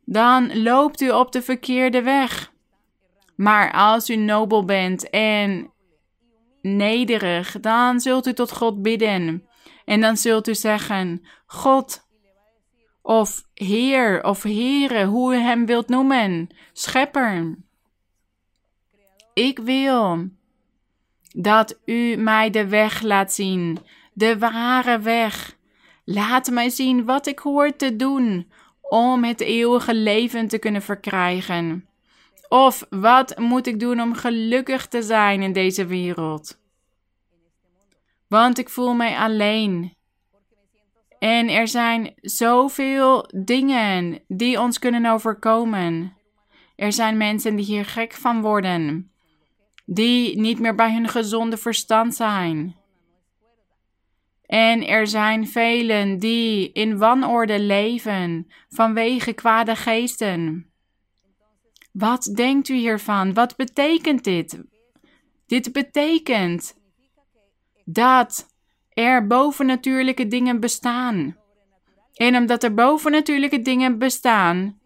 [0.06, 2.52] dan loopt u op de verkeerde weg.
[3.36, 5.72] Maar als u nobel bent en
[6.62, 9.48] nederig, dan zult u tot God bidden.
[9.86, 12.08] En dan zult u zeggen: God,
[13.02, 17.58] of Heer, of Here, hoe u hem wilt noemen, Schepper.
[19.34, 20.30] Ik wil
[21.36, 23.78] dat u mij de weg laat zien,
[24.14, 25.58] de ware weg.
[26.06, 28.52] Laat mij zien wat ik hoor te doen
[28.82, 31.88] om het eeuwige leven te kunnen verkrijgen.
[32.48, 36.60] Of wat moet ik doen om gelukkig te zijn in deze wereld?
[38.28, 39.94] Want ik voel mij alleen.
[41.20, 46.14] En er zijn zoveel dingen die ons kunnen overkomen.
[46.76, 49.12] Er zijn mensen die hier gek van worden,
[49.86, 52.76] die niet meer bij hun gezonde verstand zijn.
[54.50, 60.72] En er zijn velen die in wanorde leven vanwege kwade geesten.
[61.92, 63.34] Wat denkt u hiervan?
[63.34, 64.64] Wat betekent dit?
[65.46, 66.74] Dit betekent
[67.86, 68.56] dat
[68.90, 71.38] er bovennatuurlijke dingen bestaan.
[72.14, 74.80] En omdat er bovennatuurlijke dingen bestaan,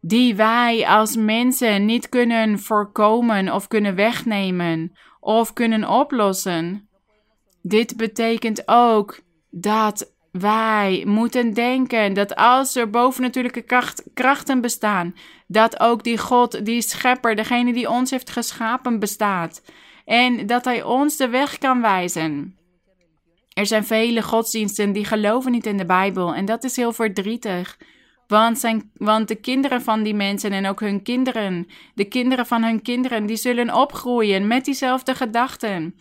[0.00, 6.87] die wij als mensen niet kunnen voorkomen of kunnen wegnemen of kunnen oplossen,
[7.68, 15.14] dit betekent ook dat wij moeten denken dat als er bovennatuurlijke kracht, krachten bestaan,
[15.46, 19.62] dat ook die God, die schepper, degene die ons heeft geschapen, bestaat.
[20.04, 22.56] En dat hij ons de weg kan wijzen.
[23.52, 27.78] Er zijn vele godsdiensten die geloven niet in de Bijbel en dat is heel verdrietig.
[28.26, 32.62] Want, zijn, want de kinderen van die mensen en ook hun kinderen, de kinderen van
[32.62, 35.94] hun kinderen, die zullen opgroeien met diezelfde gedachten.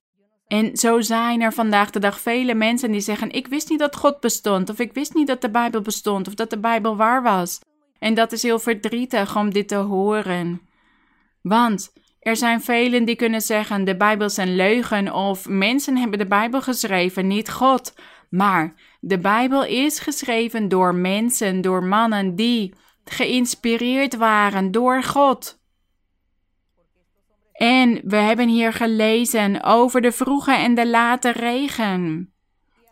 [0.47, 3.95] En zo zijn er vandaag de dag vele mensen die zeggen: Ik wist niet dat
[3.95, 7.23] God bestond, of ik wist niet dat de Bijbel bestond, of dat de Bijbel waar
[7.23, 7.59] was.
[7.99, 10.61] En dat is heel verdrietig om dit te horen.
[11.41, 16.19] Want er zijn velen die kunnen zeggen: de Bijbel is een leugen, of mensen hebben
[16.19, 17.93] de Bijbel geschreven, niet God.
[18.29, 22.73] Maar de Bijbel is geschreven door mensen, door mannen die
[23.05, 25.56] geïnspireerd waren door God.
[27.57, 32.31] En we hebben hier gelezen over de vroege en de late regen.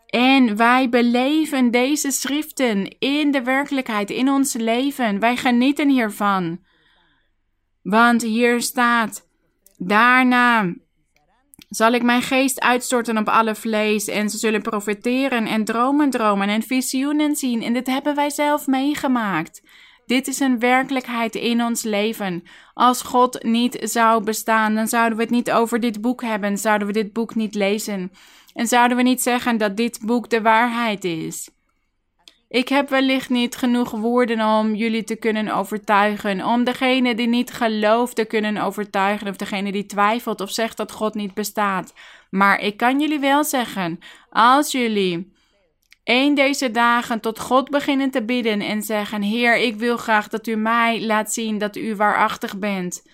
[0.06, 5.18] En wij beleven deze schriften in de werkelijkheid, in ons leven.
[5.20, 6.60] Wij genieten hiervan.
[7.82, 9.28] Want hier staat:
[9.76, 10.74] Daarna
[11.68, 16.48] zal ik mijn geest uitstorten op alle vlees, en ze zullen profiteren en dromen dromen
[16.48, 17.62] en visioenen zien.
[17.62, 19.62] En dit hebben wij zelf meegemaakt.
[20.06, 22.42] Dit is een werkelijkheid in ons leven.
[22.74, 26.86] Als God niet zou bestaan, dan zouden we het niet over dit boek hebben, zouden
[26.86, 28.12] we dit boek niet lezen.
[28.54, 31.50] En zouden we niet zeggen dat dit boek de waarheid is.
[32.48, 37.52] Ik heb wellicht niet genoeg woorden om jullie te kunnen overtuigen, om degene die niet
[37.52, 41.94] gelooft te kunnen overtuigen, of degene die twijfelt of zegt dat God niet bestaat.
[42.30, 43.98] Maar ik kan jullie wel zeggen,
[44.30, 45.34] als jullie
[46.06, 50.46] een deze dagen tot God beginnen te bidden en zeggen: Heer, ik wil graag dat
[50.46, 53.06] u mij laat zien dat u waarachtig bent.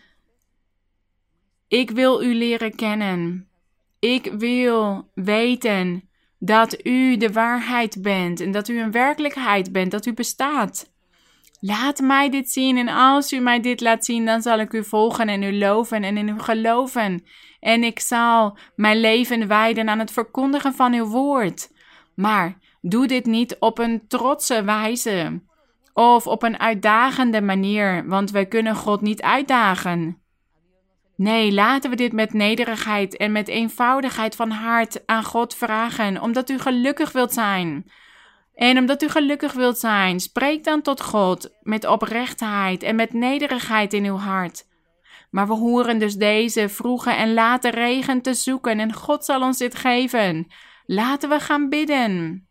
[1.68, 3.48] Ik wil u leren kennen.
[3.98, 6.08] Ik wil weten
[6.38, 10.90] dat u de waarheid bent en dat u een werkelijkheid bent, dat u bestaat.
[11.60, 14.84] Laat mij dit zien en als u mij dit laat zien, dan zal ik u
[14.84, 17.24] volgen en u loven en in u geloven.
[17.60, 21.70] En ik zal mijn leven wijden aan het verkondigen van uw woord.
[22.14, 25.40] Maar Doe dit niet op een trotse wijze
[25.92, 30.22] of op een uitdagende manier, want wij kunnen God niet uitdagen.
[31.16, 36.50] Nee, laten we dit met nederigheid en met eenvoudigheid van hart aan God vragen, omdat
[36.50, 37.90] u gelukkig wilt zijn.
[38.54, 43.92] En omdat u gelukkig wilt zijn, spreek dan tot God met oprechtheid en met nederigheid
[43.92, 44.64] in uw hart.
[45.30, 49.58] Maar we horen dus deze vroege en late regen te zoeken en God zal ons
[49.58, 50.46] dit geven.
[50.86, 52.46] Laten we gaan bidden.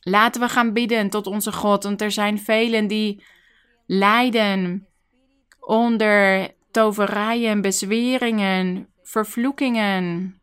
[0.00, 3.24] Laten we gaan bidden tot onze God, want er zijn velen die
[3.86, 4.86] lijden
[5.60, 10.34] onder toverijen, bezweringen, vervloekingen.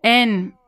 [0.00, 0.58] En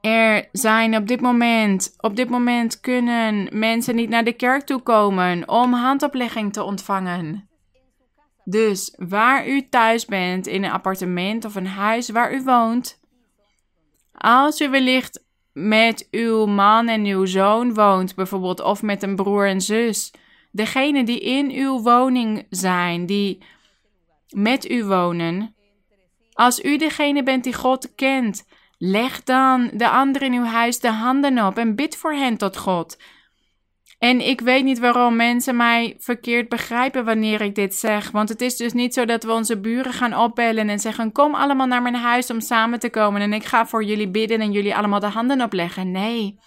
[0.00, 4.80] er zijn op dit moment, op dit moment kunnen mensen niet naar de kerk toe
[4.80, 7.48] komen om handoplegging te ontvangen.
[8.44, 13.00] Dus waar u thuis bent, in een appartement of een huis waar u woont,
[14.12, 15.25] als u wellicht
[15.56, 20.12] met uw man en uw zoon woont, bijvoorbeeld, of met een broer en zus,
[20.50, 23.42] degene die in uw woning zijn, die
[24.28, 25.54] met u wonen,
[26.32, 28.46] als u degene bent die God kent,
[28.78, 32.56] leg dan de anderen in uw huis de handen op en bid voor hen tot
[32.56, 32.98] God.
[33.98, 38.10] En ik weet niet waarom mensen mij verkeerd begrijpen wanneer ik dit zeg.
[38.10, 41.34] Want het is dus niet zo dat we onze buren gaan opbellen en zeggen: Kom
[41.34, 44.52] allemaal naar mijn huis om samen te komen en ik ga voor jullie bidden en
[44.52, 45.90] jullie allemaal de handen opleggen.
[45.90, 46.38] Nee.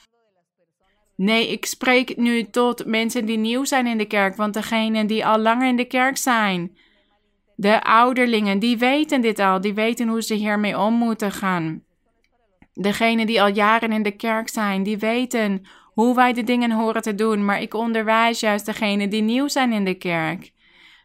[1.16, 5.26] Nee, ik spreek nu tot mensen die nieuw zijn in de kerk, want degenen die
[5.26, 6.78] al langer in de kerk zijn,
[7.56, 11.84] de ouderlingen, die weten dit al, die weten hoe ze hiermee om moeten gaan.
[12.74, 15.66] Degenen die al jaren in de kerk zijn, die weten
[16.00, 19.72] hoe wij de dingen horen te doen, maar ik onderwijs juist degenen die nieuw zijn
[19.74, 20.52] in de kerk,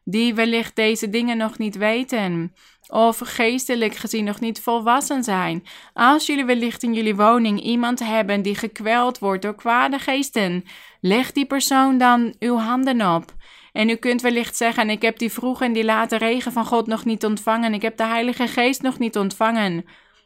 [0.05, 2.55] die wellicht deze dingen nog niet weten
[2.89, 5.65] of geestelijk gezien nog niet volwassen zijn.
[5.93, 10.65] Als jullie wellicht in jullie woning iemand hebben die gekweld wordt door kwade geesten,
[11.01, 13.35] leg die persoon dan uw handen op.
[13.73, 16.87] En u kunt wellicht zeggen: Ik heb die vroege en die late regen van God
[16.87, 17.75] nog niet ontvangen.
[17.75, 19.85] Ik heb de Heilige Geest nog niet ontvangen.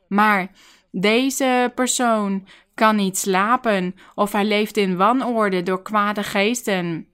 [0.08, 0.50] Maar
[0.90, 2.46] deze persoon
[2.78, 7.06] kan niet slapen of hij leeft in wanorde door kwade geesten.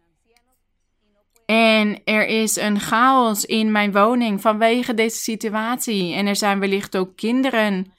[1.46, 6.14] En er is een chaos in mijn woning vanwege deze situatie.
[6.14, 7.92] En er zijn wellicht ook kinderen.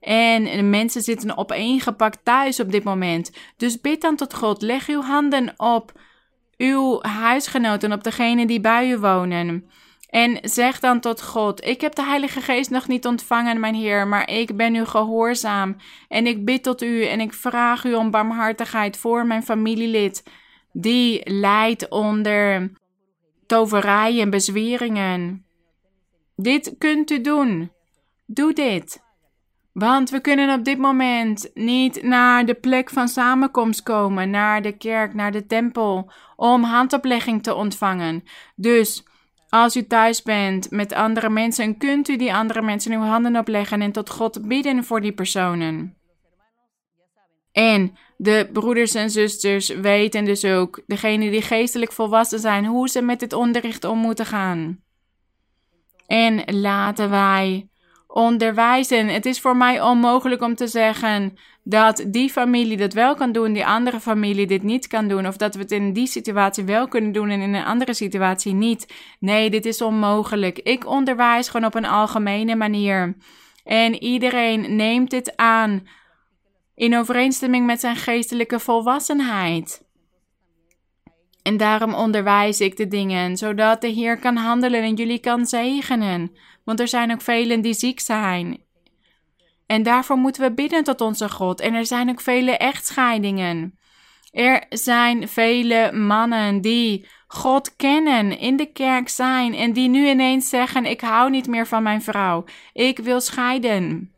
[0.00, 3.30] En mensen zitten opeengepakt thuis op dit moment.
[3.56, 4.62] Dus bid dan tot God.
[4.62, 5.92] Leg uw handen op
[6.56, 9.70] uw huisgenoten, op degene die bij u wonen.
[10.08, 14.06] En zeg dan tot God: Ik heb de Heilige Geest nog niet ontvangen, mijn Heer,
[14.06, 15.76] maar ik ben u gehoorzaam.
[16.08, 20.22] En ik bid tot u en ik vraag u om barmhartigheid voor mijn familielid,
[20.72, 22.70] die lijdt onder
[23.46, 25.46] toverij en bezweringen.
[26.36, 27.72] Dit kunt u doen.
[28.26, 29.06] Doe dit.
[29.72, 34.72] Want we kunnen op dit moment niet naar de plek van samenkomst komen, naar de
[34.72, 38.24] kerk, naar de tempel, om handoplegging te ontvangen.
[38.56, 39.06] Dus
[39.48, 43.80] als u thuis bent met andere mensen, kunt u die andere mensen uw handen opleggen
[43.80, 45.96] en tot God bidden voor die personen.
[47.52, 53.02] En de broeders en zusters weten dus ook, degenen die geestelijk volwassen zijn, hoe ze
[53.02, 54.82] met dit onderricht om moeten gaan.
[56.06, 57.67] En laten wij
[58.08, 59.08] onderwijzen.
[59.08, 63.52] Het is voor mij onmogelijk om te zeggen dat die familie dat wel kan doen,
[63.52, 66.88] die andere familie dit niet kan doen, of dat we het in die situatie wel
[66.88, 68.94] kunnen doen en in een andere situatie niet.
[69.20, 70.58] Nee, dit is onmogelijk.
[70.58, 73.16] Ik onderwijs gewoon op een algemene manier.
[73.64, 75.88] En iedereen neemt dit aan
[76.74, 79.86] in overeenstemming met zijn geestelijke volwassenheid.
[81.42, 86.36] En daarom onderwijs ik de dingen, zodat de Heer kan handelen en jullie kan zegenen.
[86.68, 88.60] Want er zijn ook velen die ziek zijn.
[89.66, 91.60] En daarvoor moeten we bidden tot onze God.
[91.60, 93.78] En er zijn ook vele echtscheidingen.
[94.30, 100.48] Er zijn vele mannen die God kennen, in de kerk zijn en die nu ineens
[100.48, 104.12] zeggen: Ik hou niet meer van mijn vrouw, ik wil scheiden.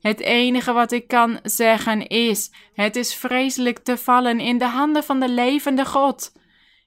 [0.00, 5.04] Het enige wat ik kan zeggen is: het is vreselijk te vallen in de handen
[5.04, 6.32] van de levende God.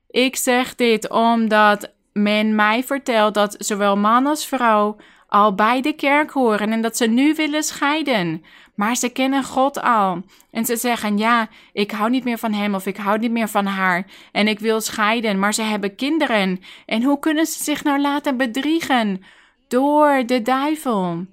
[0.08, 4.96] Ik zeg dit omdat men mij vertelt dat zowel man als vrouw
[5.28, 8.44] al bij de kerk horen en dat ze nu willen scheiden.
[8.76, 10.22] Maar ze kennen God al.
[10.52, 13.50] En ze zeggen: Ja, ik hou niet meer van hem of ik hou niet meer
[13.50, 14.06] van haar.
[14.32, 16.60] En ik wil scheiden, maar ze hebben kinderen.
[16.86, 19.24] En hoe kunnen ze zich nou laten bedriegen?
[19.68, 21.26] Door de duivel.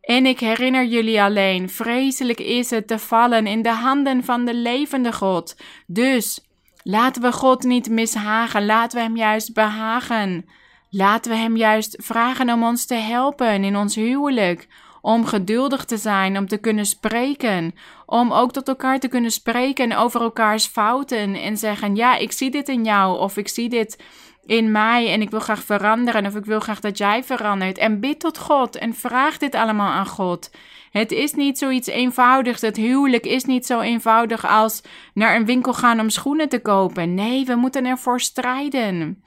[0.00, 4.54] En ik herinner jullie alleen: vreselijk is het te vallen in de handen van de
[4.54, 5.56] levende God.
[5.86, 6.49] Dus
[6.90, 10.46] laten we God niet mishagen, laten we Hem juist behagen.
[10.90, 14.68] Laten we Hem juist vragen om ons te helpen in ons huwelijk.
[15.02, 17.74] Om geduldig te zijn, om te kunnen spreken.
[18.06, 21.34] Om ook tot elkaar te kunnen spreken over elkaars fouten.
[21.34, 23.18] En zeggen: Ja, ik zie dit in jou.
[23.18, 24.02] Of ik zie dit
[24.46, 26.26] in mij en ik wil graag veranderen.
[26.26, 27.78] Of ik wil graag dat jij verandert.
[27.78, 30.50] En bid tot God en vraag dit allemaal aan God.
[30.90, 32.60] Het is niet zoiets eenvoudigs.
[32.60, 34.82] Het huwelijk is niet zo eenvoudig als
[35.14, 37.14] naar een winkel gaan om schoenen te kopen.
[37.14, 39.24] Nee, we moeten ervoor strijden.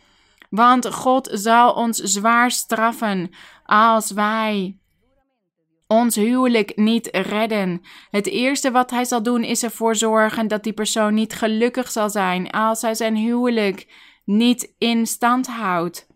[0.49, 3.29] Want God zal ons zwaar straffen
[3.63, 4.77] als wij
[5.87, 7.81] ons huwelijk niet redden.
[8.09, 12.09] Het eerste wat hij zal doen is ervoor zorgen dat die persoon niet gelukkig zal
[12.09, 13.87] zijn als hij zijn huwelijk
[14.25, 16.07] niet in stand houdt.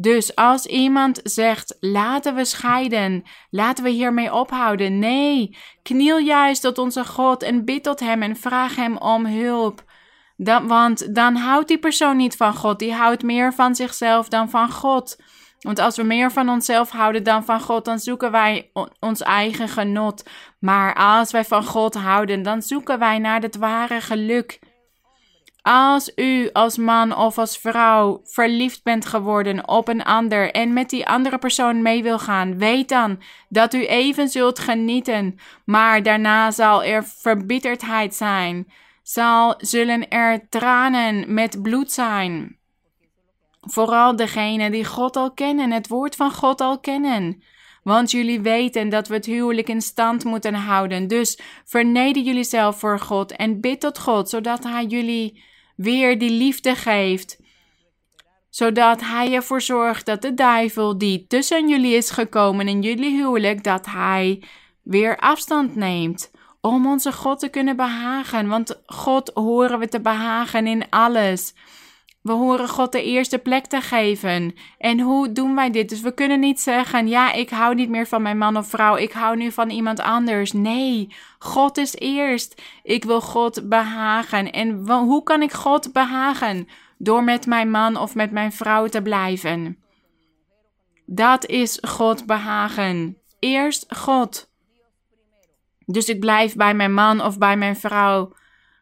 [0.00, 4.98] Dus als iemand zegt: laten we scheiden, laten we hiermee ophouden.
[4.98, 9.84] Nee, kniel juist tot onze God en bid tot Hem en vraag Hem om hulp.
[10.66, 14.70] Want dan houdt die persoon niet van God, die houdt meer van zichzelf dan van
[14.70, 15.16] God.
[15.58, 18.70] Want als we meer van onszelf houden dan van God, dan zoeken wij
[19.00, 20.22] ons eigen genot.
[20.58, 24.58] Maar als wij van God houden, dan zoeken wij naar het ware geluk.
[25.70, 30.90] Als u als man of als vrouw verliefd bent geworden op een ander en met
[30.90, 36.50] die andere persoon mee wil gaan, weet dan dat u even zult genieten, maar daarna
[36.50, 38.72] zal er verbitterdheid zijn,
[39.02, 42.56] zal, zullen er tranen met bloed zijn.
[43.60, 47.42] Vooral degenen die God al kennen, het woord van God al kennen.
[47.82, 51.08] Want jullie weten dat we het huwelijk in stand moeten houden.
[51.08, 55.46] Dus verneder jullie zelf voor God en bid tot God, zodat Hij jullie
[55.78, 57.38] weer die liefde geeft.
[58.50, 63.64] Zodat Hij ervoor zorgt dat de duivel die tussen jullie is gekomen in jullie huwelijk,
[63.64, 64.42] dat Hij
[64.82, 66.30] weer afstand neemt.
[66.60, 68.48] Om onze God te kunnen behagen.
[68.48, 71.54] Want God horen we te behagen in alles.
[72.28, 74.54] We horen God de eerste plek te geven.
[74.78, 75.88] En hoe doen wij dit?
[75.88, 78.96] Dus we kunnen niet zeggen: Ja, ik hou niet meer van mijn man of vrouw.
[78.96, 80.52] Ik hou nu van iemand anders.
[80.52, 82.62] Nee, God is eerst.
[82.82, 84.52] Ik wil God behagen.
[84.52, 86.68] En hoe kan ik God behagen?
[86.98, 89.78] Door met mijn man of met mijn vrouw te blijven.
[91.06, 93.16] Dat is God behagen.
[93.38, 94.50] Eerst God.
[95.86, 98.32] Dus ik blijf bij mijn man of bij mijn vrouw.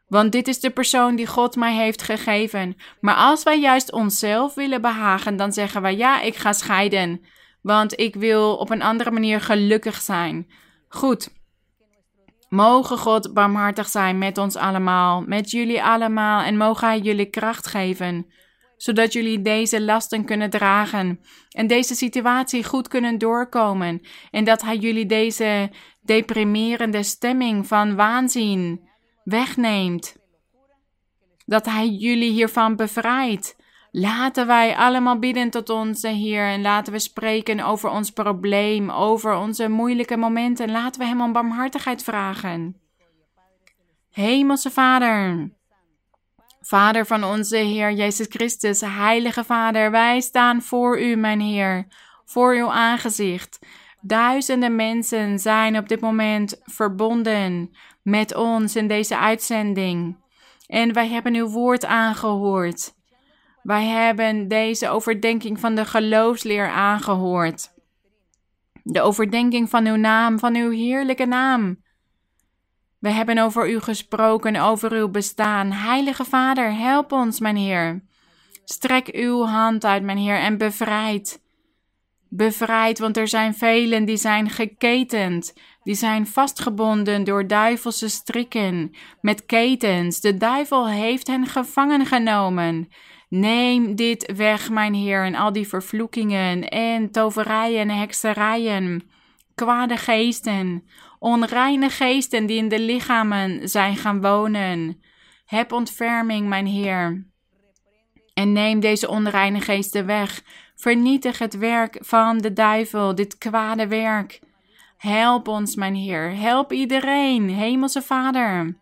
[0.06, 2.76] Want dit is de persoon die God mij heeft gegeven.
[3.00, 7.20] Maar als wij juist onszelf willen behagen, dan zeggen wij: ja, ik ga scheiden.
[7.62, 10.46] Want ik wil op een andere manier gelukkig zijn.
[10.88, 11.34] Goed.
[12.48, 17.66] Mogen God barmhartig zijn met ons allemaal, met jullie allemaal, en mogen Hij jullie kracht
[17.66, 18.26] geven,
[18.76, 24.00] zodat jullie deze lasten kunnen dragen en deze situatie goed kunnen doorkomen,
[24.30, 25.70] en dat Hij jullie deze
[26.02, 28.85] deprimerende stemming van waanzin
[29.26, 30.16] wegneemt.
[31.46, 33.56] Dat Hij jullie hiervan bevrijdt.
[33.90, 39.36] Laten wij allemaal bidden tot onze Heer en laten we spreken over ons probleem, over
[39.36, 40.70] onze moeilijke momenten.
[40.70, 42.80] Laten we Hem om barmhartigheid vragen.
[44.10, 45.50] Hemelse Vader,
[46.60, 51.86] Vader van onze Heer Jezus Christus, Heilige Vader, wij staan voor U, mijn Heer,
[52.24, 53.58] voor Uw aangezicht.
[54.00, 57.70] Duizenden mensen zijn op dit moment verbonden
[58.06, 60.16] met ons in deze uitzending.
[60.66, 62.94] En wij hebben uw woord aangehoord.
[63.62, 67.72] Wij hebben deze overdenking van de geloofsleer aangehoord.
[68.82, 71.82] De overdenking van uw naam, van uw heerlijke naam.
[72.98, 75.72] We hebben over u gesproken, over uw bestaan.
[75.72, 78.04] Heilige Vader, help ons, mijn Heer.
[78.64, 81.42] Strek uw hand uit, mijn Heer, en bevrijd.
[82.28, 85.54] Bevrijd, want er zijn velen die zijn geketend
[85.86, 90.20] die zijn vastgebonden door duivelse strikken, met ketens.
[90.20, 92.88] De duivel heeft hen gevangen genomen.
[93.28, 99.02] Neem dit weg, mijn Heer, en al die vervloekingen en toverijen en hekserijen,
[99.54, 100.84] kwade geesten,
[101.18, 105.02] onreine geesten die in de lichamen zijn gaan wonen.
[105.44, 107.26] Heb ontferming, mijn Heer.
[108.34, 110.42] En neem deze onreine geesten weg.
[110.76, 114.40] Vernietig het werk van de duivel, dit kwade werk.
[115.06, 116.36] Help ons, mijn Heer.
[116.36, 118.76] Help iedereen, Hemelse Vader.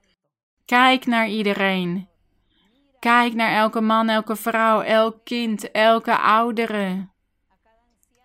[0.64, 2.09] Kijk naar iedereen.
[2.98, 7.09] Kijk naar elke man, elke vrouw, elk kind, elke oudere,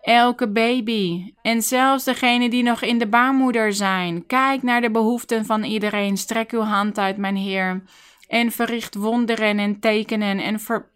[0.00, 4.26] elke baby en zelfs degene die nog in de baarmoeder zijn.
[4.26, 6.16] Kijk naar de behoeften van iedereen.
[6.16, 7.82] Strek uw hand uit, mijn Heer,
[8.28, 10.90] en verricht wonderen en tekenen en ver,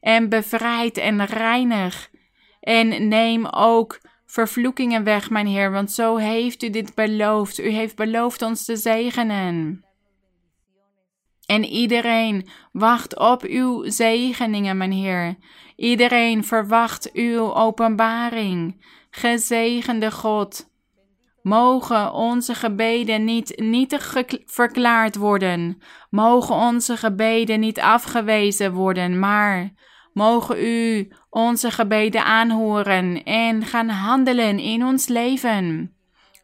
[0.00, 2.10] en bevrijd en reinig.
[2.60, 4.00] En neem ook
[4.32, 7.58] vervloekingen weg, mijn Heer, want zo heeft u dit beloofd.
[7.58, 9.84] U heeft beloofd ons te zegenen.
[11.46, 15.36] En iedereen wacht op uw zegeningen, mijn Heer.
[15.76, 18.84] Iedereen verwacht uw openbaring.
[19.10, 20.70] Gezegende God.
[21.42, 25.82] Mogen onze gebeden niet nietig verklaard worden.
[26.10, 29.72] Mogen onze gebeden niet afgewezen worden, maar
[30.12, 35.94] mogen u onze gebeden aanhoren en gaan handelen in ons leven.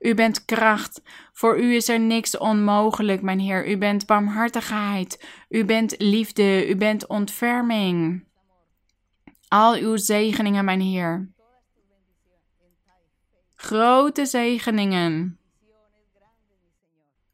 [0.00, 1.02] U bent kracht.
[1.32, 3.68] Voor u is er niks onmogelijk, mijn Heer.
[3.68, 5.24] U bent barmhartigheid.
[5.48, 6.68] U bent liefde.
[6.68, 8.26] U bent ontferming.
[9.48, 11.28] Al uw zegeningen, mijn Heer.
[13.54, 15.38] Grote zegeningen.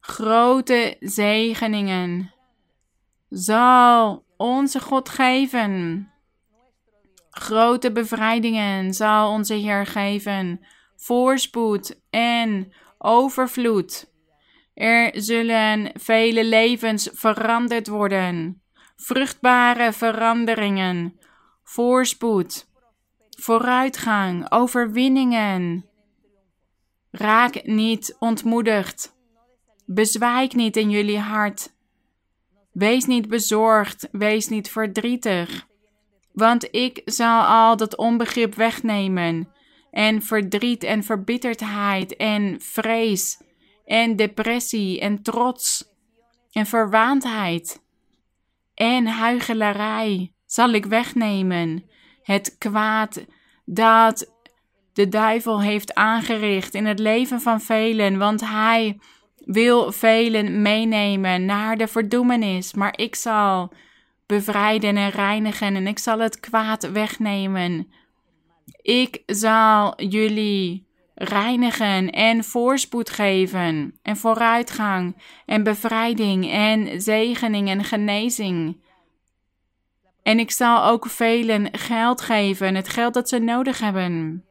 [0.00, 2.32] Grote zegeningen.
[3.28, 6.08] Zal onze God geven.
[7.34, 10.60] Grote bevrijdingen zal onze Heer geven,
[10.96, 14.12] voorspoed en overvloed.
[14.74, 18.62] Er zullen vele levens veranderd worden,
[18.96, 21.18] vruchtbare veranderingen,
[21.62, 22.68] voorspoed,
[23.38, 25.84] vooruitgang, overwinningen.
[27.10, 29.16] Raak niet ontmoedigd.
[29.86, 31.72] Bezwijk niet in jullie hart.
[32.72, 35.72] Wees niet bezorgd, wees niet verdrietig.
[36.34, 39.48] Want ik zal al dat onbegrip wegnemen,
[39.90, 43.42] en verdriet en verbitterdheid en vrees
[43.84, 45.84] en depressie en trots
[46.50, 47.82] en verwaandheid
[48.74, 51.84] en huichelarij zal ik wegnemen.
[52.22, 53.24] Het kwaad
[53.64, 54.32] dat
[54.92, 58.98] de duivel heeft aangericht in het leven van velen, want hij
[59.36, 63.72] wil velen meenemen naar de verdoemenis, maar ik zal
[64.26, 67.92] bevrijden en reinigen en ik zal het kwaad wegnemen.
[68.82, 78.82] Ik zal jullie reinigen en voorspoed geven en vooruitgang en bevrijding en zegening en genezing.
[80.22, 84.44] En ik zal ook velen geld geven, het geld dat ze nodig hebben.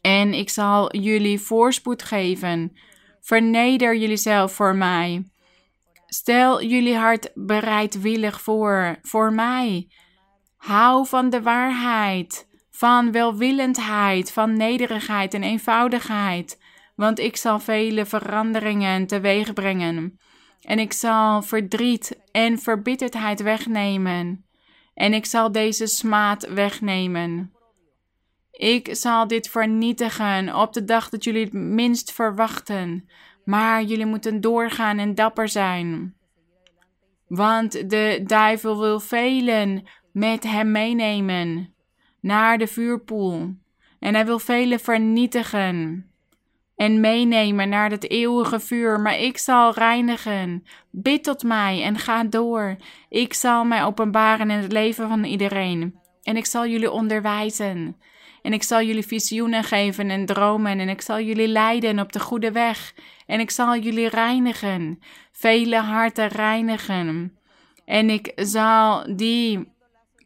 [0.00, 2.76] En ik zal jullie voorspoed geven.
[3.20, 5.31] Verneder jullie zelf voor mij.
[6.14, 9.88] Stel jullie hart bereidwillig voor, voor mij.
[10.56, 16.58] Hou van de waarheid, van welwillendheid, van nederigheid en eenvoudigheid,
[16.96, 20.18] want ik zal vele veranderingen teweeg brengen.
[20.60, 24.44] En ik zal verdriet en verbitterdheid wegnemen.
[24.94, 27.52] En ik zal deze smaad wegnemen.
[28.50, 33.08] Ik zal dit vernietigen op de dag dat jullie het minst verwachten.
[33.44, 36.14] Maar jullie moeten doorgaan en dapper zijn.
[37.28, 41.74] Want de duivel wil velen met hem meenemen
[42.20, 43.54] naar de vuurpoel.
[43.98, 46.06] En hij wil velen vernietigen
[46.76, 49.00] en meenemen naar het eeuwige vuur.
[49.00, 50.64] Maar ik zal reinigen.
[50.90, 52.76] Bid tot mij en ga door.
[53.08, 55.98] Ik zal mij openbaren in het leven van iedereen.
[56.22, 57.96] En ik zal jullie onderwijzen.
[58.42, 60.78] En ik zal jullie visioenen geven en dromen.
[60.78, 62.94] En ik zal jullie leiden op de goede weg.
[63.26, 64.98] En ik zal jullie reinigen.
[65.32, 67.36] Vele harten reinigen.
[67.84, 69.72] En ik zal die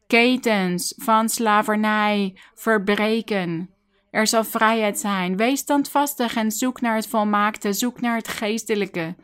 [0.07, 3.71] ketens van slavernij verbreken.
[4.11, 5.37] Er zal vrijheid zijn.
[5.37, 7.73] Wees standvastig en zoek naar het volmaakte.
[7.73, 9.15] Zoek naar het geestelijke.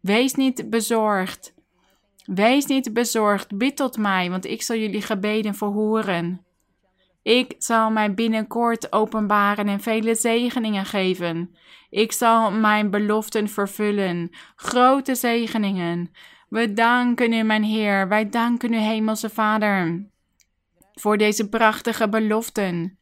[0.00, 1.54] Wees niet bezorgd.
[2.24, 3.56] Wees niet bezorgd.
[3.56, 6.44] Bid tot mij, want ik zal jullie gebeden verhoren.
[7.22, 11.54] Ik zal mij binnenkort openbaren en vele zegeningen geven.
[11.90, 14.30] Ik zal mijn beloften vervullen.
[14.56, 16.10] Grote zegeningen.
[16.48, 18.08] We danken u, mijn Heer.
[18.08, 20.06] Wij danken u, Hemelse Vader,
[20.94, 22.98] voor deze prachtige beloften.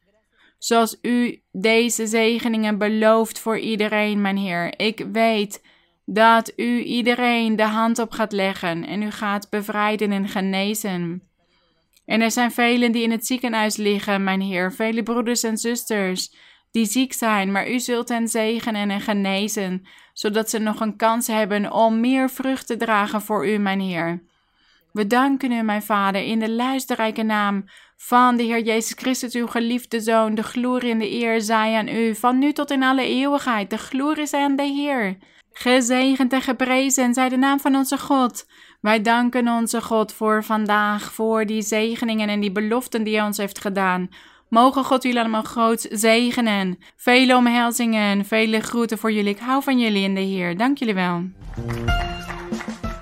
[0.57, 4.79] Zoals u deze zegeningen belooft voor iedereen, mijn Heer.
[4.79, 5.63] Ik weet
[6.05, 11.30] dat u iedereen de hand op gaat leggen en u gaat bevrijden en genezen.
[12.05, 16.35] En er zijn velen die in het ziekenhuis liggen, mijn Heer, vele broeders en zusters
[16.71, 21.27] die ziek zijn, maar u zult hen zegenen en genezen, zodat ze nog een kans
[21.27, 24.23] hebben om meer vrucht te dragen voor u, mijn Heer.
[24.91, 27.65] We danken u, mijn Vader, in de luisterrijke naam
[27.97, 30.35] van de Heer Jezus Christus, uw geliefde Zoon.
[30.35, 33.69] De glorie en de eer zij aan u, van nu tot in alle eeuwigheid.
[33.69, 35.17] De glorie zij aan de Heer.
[35.51, 38.45] Gezegend en geprezen zij de naam van onze God.
[38.81, 43.37] Wij danken onze God voor vandaag, voor die zegeningen en die beloften die hij ons
[43.37, 44.09] heeft gedaan.
[44.49, 46.79] Mogen God jullie allemaal groot zegenen.
[46.95, 49.33] Vele omhelzingen, vele groeten voor jullie.
[49.33, 50.57] Ik hou van jullie in de Heer.
[50.57, 51.23] Dank jullie wel.